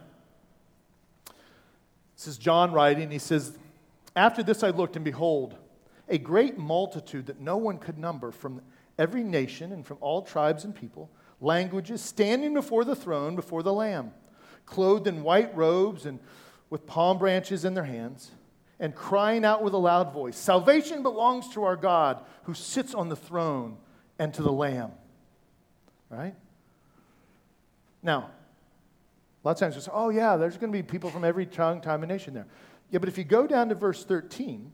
[2.15, 3.11] This is John writing.
[3.11, 3.57] He says,
[4.15, 5.55] After this I looked, and behold,
[6.07, 8.61] a great multitude that no one could number from
[8.97, 11.09] every nation and from all tribes and people,
[11.41, 14.13] languages, standing before the throne, before the Lamb,
[14.65, 16.19] clothed in white robes and
[16.69, 18.31] with palm branches in their hands,
[18.79, 23.09] and crying out with a loud voice Salvation belongs to our God who sits on
[23.09, 23.77] the throne
[24.19, 24.91] and to the Lamb.
[26.09, 26.35] Right?
[28.01, 28.29] Now,
[29.43, 31.45] a lot of times we say, oh, yeah, there's going to be people from every
[31.45, 32.47] tongue, time, and nation there.
[32.89, 34.71] Yeah, but if you go down to verse 13,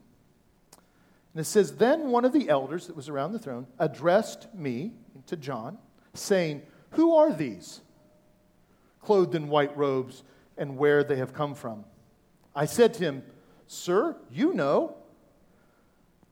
[1.34, 4.93] and it says, Then one of the elders that was around the throne addressed me,
[5.28, 5.78] to John,
[6.14, 7.82] saying, Who are these,
[9.01, 10.24] clothed in white robes,
[10.58, 11.86] and where they have come from?
[12.56, 13.24] I said to him,
[13.68, 14.97] Sir, you know.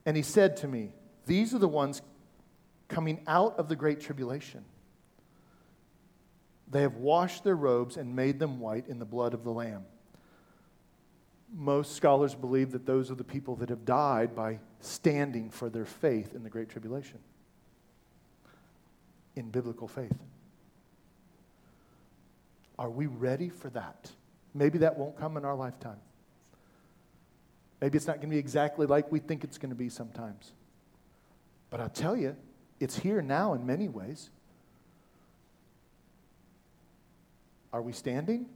[0.04, 0.92] And he said to me,
[1.26, 2.02] These are the ones
[2.88, 4.64] coming out of the great tribulation.
[6.70, 9.84] They have washed their robes and made them white in the blood of the Lamb.
[11.54, 15.84] Most scholars believe that those are the people that have died by standing for their
[15.84, 17.18] faith in the Great Tribulation,
[19.36, 20.16] in biblical faith.
[22.78, 24.10] Are we ready for that?
[24.54, 26.00] Maybe that won't come in our lifetime.
[27.82, 30.52] Maybe it's not going to be exactly like we think it's going to be sometimes.
[31.68, 32.36] But I'll tell you,
[32.78, 34.30] it's here now in many ways.
[37.72, 38.46] Are we standing?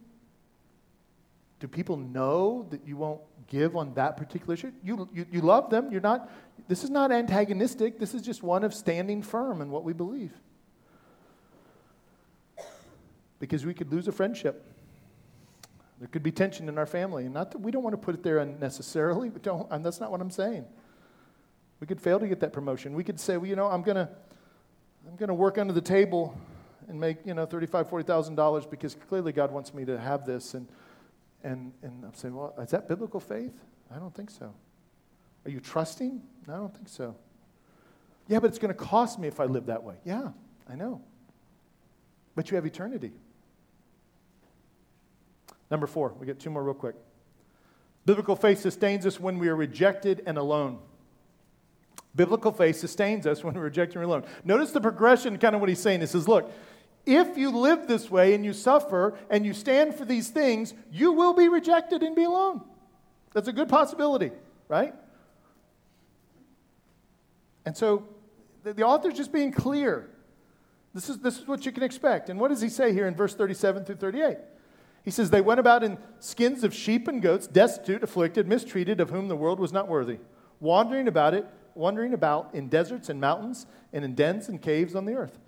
[1.59, 4.71] Do people know that you won't give on that particular issue?
[4.81, 5.91] You, you, you love them.
[5.91, 6.31] You're not,
[6.69, 7.99] this is not antagonistic.
[7.99, 10.31] This is just one of standing firm in what we believe.
[13.39, 14.63] Because we could lose a friendship.
[15.99, 17.25] There could be tension in our family.
[17.25, 20.11] And not that we don't want to put it there unnecessarily, don't, and that's not
[20.11, 20.65] what I'm saying.
[21.79, 22.93] We could fail to get that promotion.
[22.93, 24.09] We could say, well, you know, I'm going to
[25.07, 26.37] I'm going to work under the table
[26.87, 30.53] and make, you know, $35,000, $40,000 because clearly God wants me to have this.
[30.53, 30.67] And,
[31.43, 33.53] and, and I'm saying, well, is that biblical faith?
[33.93, 34.53] I don't think so.
[35.45, 36.21] Are you trusting?
[36.47, 37.15] No, I don't think so.
[38.27, 39.95] Yeah, but it's going to cost me if I live that way.
[40.03, 40.29] Yeah,
[40.69, 41.01] I know.
[42.35, 43.13] But you have eternity.
[45.69, 46.95] Number four, we get two more real quick.
[48.05, 50.79] Biblical faith sustains us when we are rejected and alone.
[52.15, 54.23] Biblical faith sustains us when we're rejected and alone.
[54.43, 55.99] Notice the progression, kind of what he's saying.
[55.99, 56.51] He says, look,
[57.05, 61.11] if you live this way and you suffer and you stand for these things, you
[61.11, 62.61] will be rejected and be alone.
[63.33, 64.31] That's a good possibility,
[64.67, 64.95] right?
[67.65, 68.07] And so
[68.63, 70.09] the, the author's just being clear.
[70.93, 72.29] This is, this is what you can expect.
[72.29, 74.37] And what does he say here in verse 37 through 38?
[75.07, 79.09] He says, They went about in skins of sheep and goats, destitute, afflicted, mistreated, of
[79.09, 80.19] whom the world was not worthy,
[80.59, 85.05] wandering about it, wandering about in deserts and mountains and in dens and caves on
[85.05, 85.39] the earth.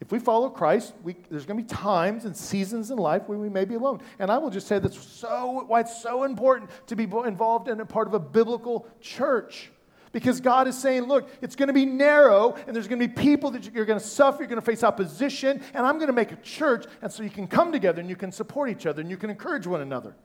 [0.00, 3.38] If we follow Christ, we, there's going to be times and seasons in life where
[3.38, 4.00] we may be alone.
[4.18, 7.78] And I will just say that's so why it's so important to be involved in
[7.78, 9.70] a part of a biblical church.
[10.16, 13.12] Because God is saying, look, it's going to be narrow, and there's going to be
[13.12, 16.14] people that you're going to suffer, you're going to face opposition, and I'm going to
[16.14, 19.02] make a church, and so you can come together and you can support each other
[19.02, 20.16] and you can encourage one another.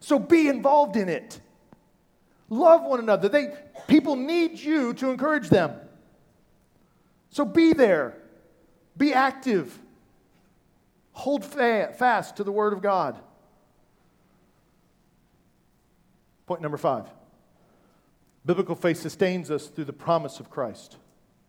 [0.00, 1.42] So be involved in it.
[2.48, 3.28] Love one another.
[3.28, 3.54] They,
[3.86, 5.78] people need you to encourage them.
[7.28, 8.16] So be there.
[8.96, 9.78] Be active.
[11.12, 13.18] Hold fa- fast to the Word of God.
[16.46, 17.04] Point number five
[18.44, 20.96] biblical faith sustains us through the promise of Christ.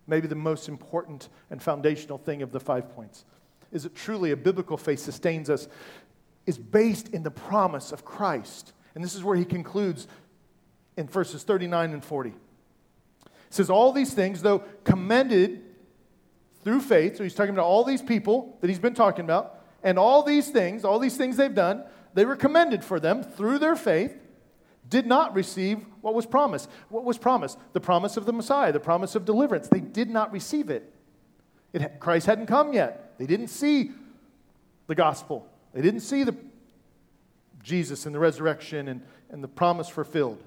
[0.06, 3.24] Maybe the most important and foundational thing of the five points.
[3.72, 5.68] Is it truly a biblical faith sustains us?
[6.46, 8.72] Is based in the promise of Christ.
[8.94, 10.06] And this is where he concludes
[10.96, 12.30] in verses 39 and 40.
[12.30, 12.34] It
[13.50, 15.62] says, All these things, though commended
[16.62, 17.16] through faith.
[17.16, 19.60] So he's talking about all these people that he's been talking about.
[19.82, 21.84] And all these things, all these things they've done,
[22.14, 24.18] they were commended for them through their faith,
[24.88, 26.68] did not receive what was promised.
[26.88, 27.58] What was promised?
[27.72, 29.68] The promise of the Messiah, the promise of deliverance.
[29.68, 30.92] They did not receive it.
[31.72, 33.14] it Christ hadn't come yet.
[33.18, 33.92] They didn't see
[34.86, 36.36] the gospel, they didn't see the
[37.62, 40.40] Jesus and the resurrection and, and the promise fulfilled.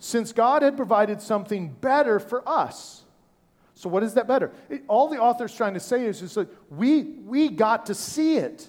[0.00, 3.04] Since God had provided something better for us.
[3.74, 4.50] So, what is that better?
[4.68, 8.36] It, all the author's trying to say is just like, we, we got to see
[8.38, 8.68] it.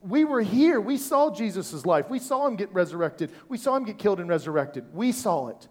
[0.00, 0.80] We were here.
[0.80, 2.08] We saw Jesus' life.
[2.08, 3.32] We saw him get resurrected.
[3.48, 4.86] We saw him get killed and resurrected.
[4.94, 5.68] We saw it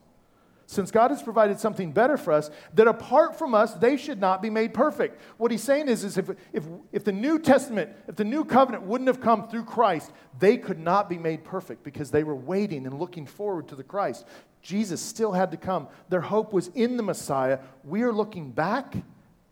[0.68, 4.42] since God has provided something better for us, that apart from us, they should not
[4.42, 5.20] be made perfect.
[5.38, 8.84] What he's saying is, is if, if, if the New Testament, if the new covenant
[8.84, 12.86] wouldn't have come through Christ, they could not be made perfect because they were waiting
[12.86, 14.28] and looking forward to the Christ.
[14.62, 15.88] Jesus still had to come.
[16.10, 17.60] Their hope was in the Messiah.
[17.86, 18.98] We are looking back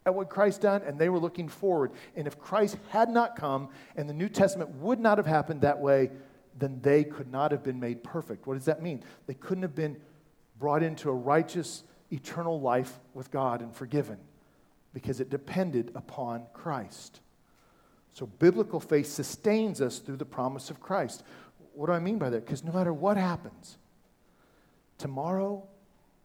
[0.06, 1.91] at what Christ done, and they were looking forward.
[2.16, 5.80] And if Christ had not come and the New Testament would not have happened that
[5.80, 6.12] way,
[6.58, 8.45] then they could not have been made perfect.
[8.45, 9.03] What does that mean?
[9.26, 9.97] They couldn't have been
[10.60, 14.18] brought into a righteous, eternal life with God and forgiven
[14.93, 17.20] because it depended upon Christ.
[18.14, 21.24] So, biblical faith sustains us through the promise of Christ.
[21.74, 22.45] What do I mean by that?
[22.45, 23.78] Because no matter what happens,
[24.97, 25.68] tomorrow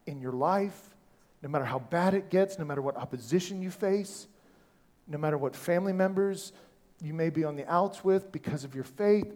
[0.06, 0.94] in your life,
[1.42, 4.26] no matter how bad it gets, no matter what opposition you face,
[5.06, 6.52] no matter what family members
[7.02, 9.34] you may be on the outs with because of your faith,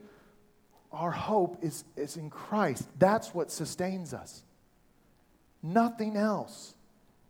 [0.92, 2.86] our hope is, is in Christ.
[2.98, 4.44] That's what sustains us
[5.64, 6.74] nothing else.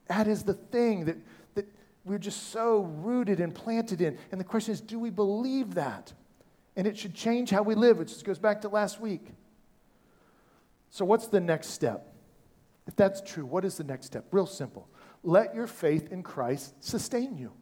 [0.08, 1.16] That is the thing that,
[1.54, 1.66] that
[2.04, 4.18] we're just so rooted and planted in.
[4.32, 6.12] And the question is do we believe that?
[6.76, 9.28] And it should change how we live, which just goes back to last week.
[10.90, 12.12] So, what's the next step?
[12.86, 14.26] If that's true, what is the next step?
[14.30, 14.88] Real simple.
[15.22, 17.52] Let your faith in Christ sustain you.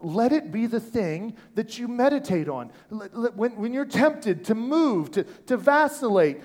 [0.00, 2.70] Let it be the thing that you meditate on.
[2.90, 6.42] When, when you're tempted to move, to, to vacillate,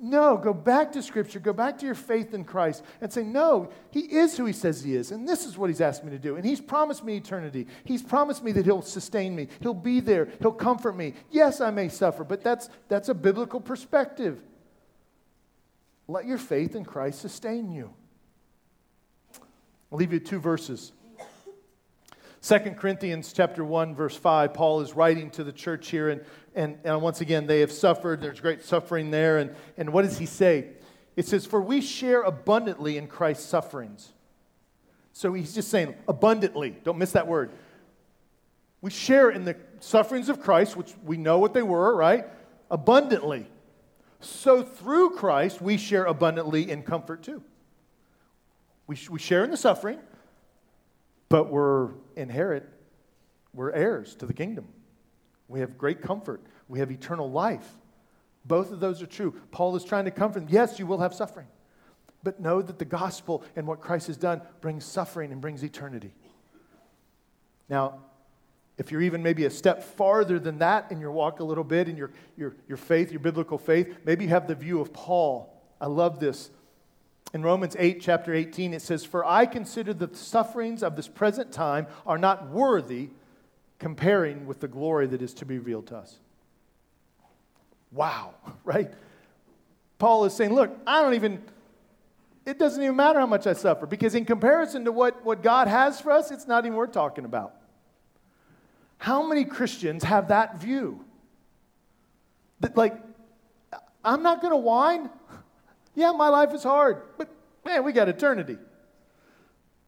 [0.00, 3.70] no, go back to Scripture, go back to your faith in Christ and say, No,
[3.90, 6.18] He is who He says He is, and this is what He's asked me to
[6.18, 6.36] do.
[6.36, 7.66] And He's promised me eternity.
[7.84, 11.14] He's promised me that He'll sustain me, He'll be there, He'll comfort me.
[11.30, 14.40] Yes, I may suffer, but that's, that's a biblical perspective.
[16.06, 17.92] Let your faith in Christ sustain you.
[19.90, 20.92] I'll leave you two verses.
[22.42, 26.20] 2 Corinthians chapter 1, verse 5, Paul is writing to the church here, and,
[26.54, 28.20] and, and once again, they have suffered.
[28.20, 29.38] There's great suffering there.
[29.38, 30.68] And, and what does he say?
[31.16, 34.12] It says, For we share abundantly in Christ's sufferings.
[35.14, 36.76] So he's just saying abundantly.
[36.84, 37.52] Don't miss that word.
[38.82, 42.26] We share in the sufferings of Christ, which we know what they were, right?
[42.70, 43.46] Abundantly.
[44.24, 47.42] So through Christ, we share abundantly in comfort too.
[48.86, 49.98] We, we share in the suffering,
[51.28, 52.68] but we're inherit,
[53.52, 54.66] we're heirs to the kingdom.
[55.48, 56.42] We have great comfort.
[56.68, 57.68] We have eternal life.
[58.44, 59.34] Both of those are true.
[59.50, 60.48] Paul is trying to comfort them.
[60.50, 61.46] Yes, you will have suffering,
[62.22, 66.12] but know that the gospel and what Christ has done brings suffering and brings eternity.
[67.68, 68.00] Now,
[68.76, 71.88] if you're even maybe a step farther than that in your walk a little bit
[71.88, 75.62] in your, your, your faith, your biblical faith, maybe you have the view of Paul.
[75.80, 76.50] I love this.
[77.32, 81.52] In Romans 8, chapter 18, it says, For I consider the sufferings of this present
[81.52, 83.10] time are not worthy
[83.78, 86.18] comparing with the glory that is to be revealed to us.
[87.92, 88.92] Wow, right?
[89.98, 91.42] Paul is saying, Look, I don't even,
[92.44, 95.68] it doesn't even matter how much I suffer because, in comparison to what, what God
[95.68, 97.54] has for us, it's not even worth talking about.
[99.04, 101.04] How many Christians have that view?
[102.60, 102.96] That, like,
[104.02, 105.10] I'm not going to whine.
[105.96, 107.28] Yeah, my life is hard, but
[107.64, 108.58] man, we got eternity.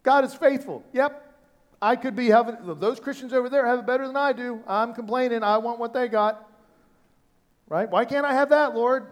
[0.05, 0.85] God is faithful.
[0.93, 1.37] Yep,
[1.83, 4.63] I could be having, those Christians over there have it better than I do.
[4.69, 5.43] I'm complaining.
[5.43, 6.49] I want what they got.
[7.69, 7.91] Right?
[7.91, 9.09] Why can't I have that, Lord?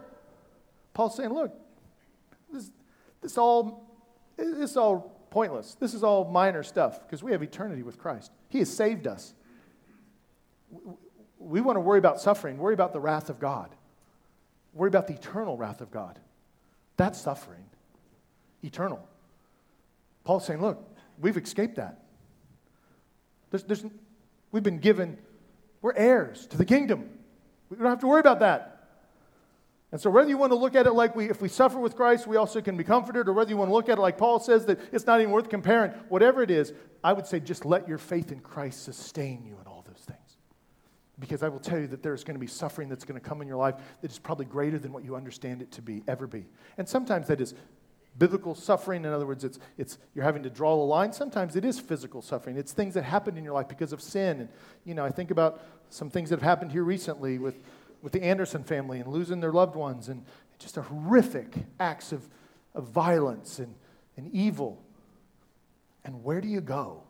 [0.93, 1.51] Paul's saying, look,
[2.53, 2.71] this,
[3.21, 3.83] this all,
[4.37, 5.75] this is all pointless.
[5.77, 8.31] This is all minor stuff because we have eternity with Christ.
[8.47, 9.33] He has saved us.
[11.39, 13.69] We want to worry about suffering, worry about the wrath of God,
[14.73, 16.19] worry about the eternal wrath of God.
[16.97, 17.65] That's suffering,
[18.63, 19.05] eternal.
[20.23, 20.83] Paul's saying, look,
[21.19, 22.03] we've escaped that.
[23.51, 23.85] There's, there's,
[24.51, 25.17] we've been given,
[25.81, 27.09] we're heirs to the kingdom.
[27.69, 28.71] We don't have to worry about that.
[29.91, 31.95] And so, whether you want to look at it like we, if we suffer with
[31.95, 34.17] Christ, we also can be comforted, or whether you want to look at it like
[34.17, 36.73] Paul says that it's not even worth comparing, whatever it is,
[37.03, 39.74] I would say just let your faith in Christ sustain you in all.
[41.19, 43.41] Because I will tell you that there's going to be suffering that's going to come
[43.41, 46.27] in your life that is probably greater than what you understand it to be, ever
[46.27, 46.45] be.
[46.77, 47.53] And sometimes that is
[48.17, 49.05] biblical suffering.
[49.05, 51.13] In other words, it's, it's, you're having to draw a line.
[51.13, 52.57] Sometimes it is physical suffering.
[52.57, 54.41] It's things that happen in your life because of sin.
[54.41, 54.49] And,
[54.83, 57.59] you know, I think about some things that have happened here recently with,
[58.01, 60.25] with the Anderson family and losing their loved ones and
[60.59, 62.27] just horrific acts of,
[62.73, 63.75] of violence and,
[64.17, 64.81] and evil.
[66.03, 67.03] And where do you go?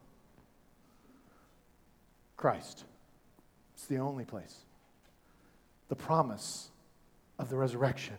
[2.38, 2.86] Christ.
[3.86, 4.66] It's the only place.
[5.90, 6.72] the promise
[7.38, 8.16] of the resurrection.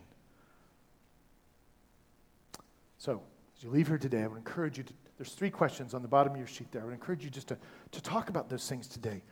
[2.99, 3.21] So,
[3.57, 6.07] as you leave here today, I would encourage you to, there's three questions on the
[6.09, 6.83] bottom of your sheet there.
[6.83, 7.59] I would encourage you just to,
[7.91, 9.25] to talk about those things today.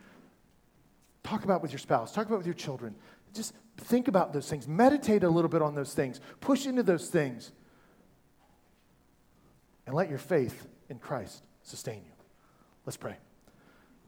[1.23, 2.95] Talk about with your spouse, talk about with your children.
[3.33, 4.67] Just think about those things.
[4.67, 6.19] Meditate a little bit on those things.
[6.41, 7.53] Push into those things.
[9.87, 12.11] And let your faith in Christ sustain you.
[12.85, 13.15] Let's pray.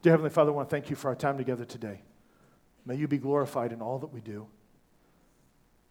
[0.01, 2.01] Dear Heavenly Father, I want to thank you for our time together today.
[2.87, 4.47] May you be glorified in all that we do.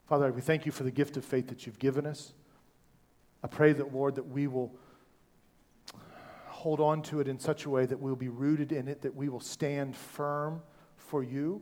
[0.07, 2.33] Father, we thank you for the gift of faith that you've given us.
[3.45, 4.75] I pray that, Lord, that we will
[6.47, 9.15] hold on to it in such a way that we'll be rooted in it, that
[9.15, 10.63] we will stand firm
[10.97, 11.61] for you,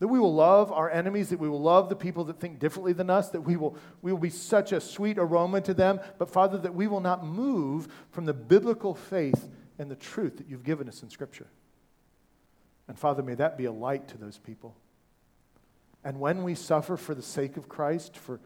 [0.00, 2.92] that we will love our enemies, that we will love the people that think differently
[2.92, 6.28] than us, that we will, we will be such a sweet aroma to them, but
[6.28, 9.48] Father, that we will not move from the biblical faith
[9.78, 11.46] and the truth that you've given us in Scripture.
[12.88, 14.74] And Father, may that be a light to those people.
[16.04, 18.40] And when we suffer for the sake of Christ, for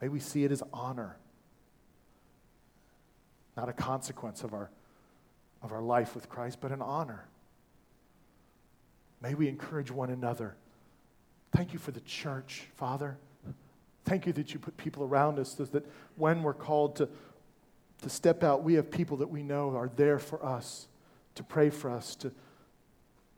[0.00, 1.16] may we see it as honor,
[3.56, 4.70] not a consequence of our,
[5.62, 7.26] of our life with Christ, but an honor.
[9.20, 10.56] May we encourage one another.
[11.52, 13.18] Thank you for the church, Father.
[14.04, 15.86] Thank you that you put people around us so that
[16.16, 17.08] when we're called to,
[18.02, 20.88] to step out, we have people that we know are there for us,
[21.34, 22.32] to pray for us, to,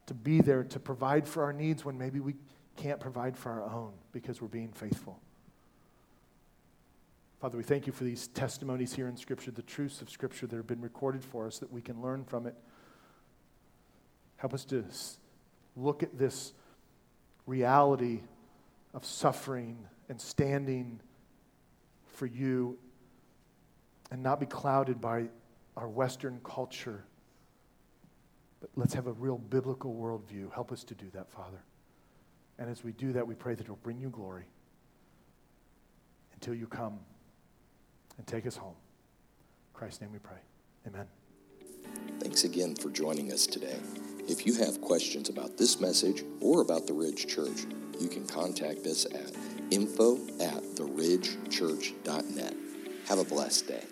[0.07, 2.35] to be there, to provide for our needs when maybe we
[2.77, 5.21] can't provide for our own because we're being faithful.
[7.41, 10.57] Father, we thank you for these testimonies here in Scripture, the truths of Scripture that
[10.57, 12.55] have been recorded for us that we can learn from it.
[14.37, 14.85] Help us to
[15.77, 16.53] look at this
[17.47, 18.21] reality
[18.95, 19.77] of suffering
[20.09, 21.01] and standing
[22.07, 22.79] for you
[24.11, 25.25] and not be clouded by
[25.77, 27.05] our Western culture.
[28.65, 30.51] But let's have a real biblical worldview.
[30.51, 31.63] Help us to do that, Father.
[32.59, 34.47] And as we do that, we pray that it'll bring you glory
[36.33, 36.99] until you come
[38.17, 38.73] and take us home.
[38.73, 40.39] In Christ's name we pray.
[40.87, 41.07] Amen.
[42.21, 43.77] Thanks again for joining us today.
[44.27, 47.67] If you have questions about this message or about the Ridge Church,
[48.01, 49.31] you can contact us at
[49.73, 52.55] info at theridgechurch.net.
[53.09, 53.85] Have a blessed day.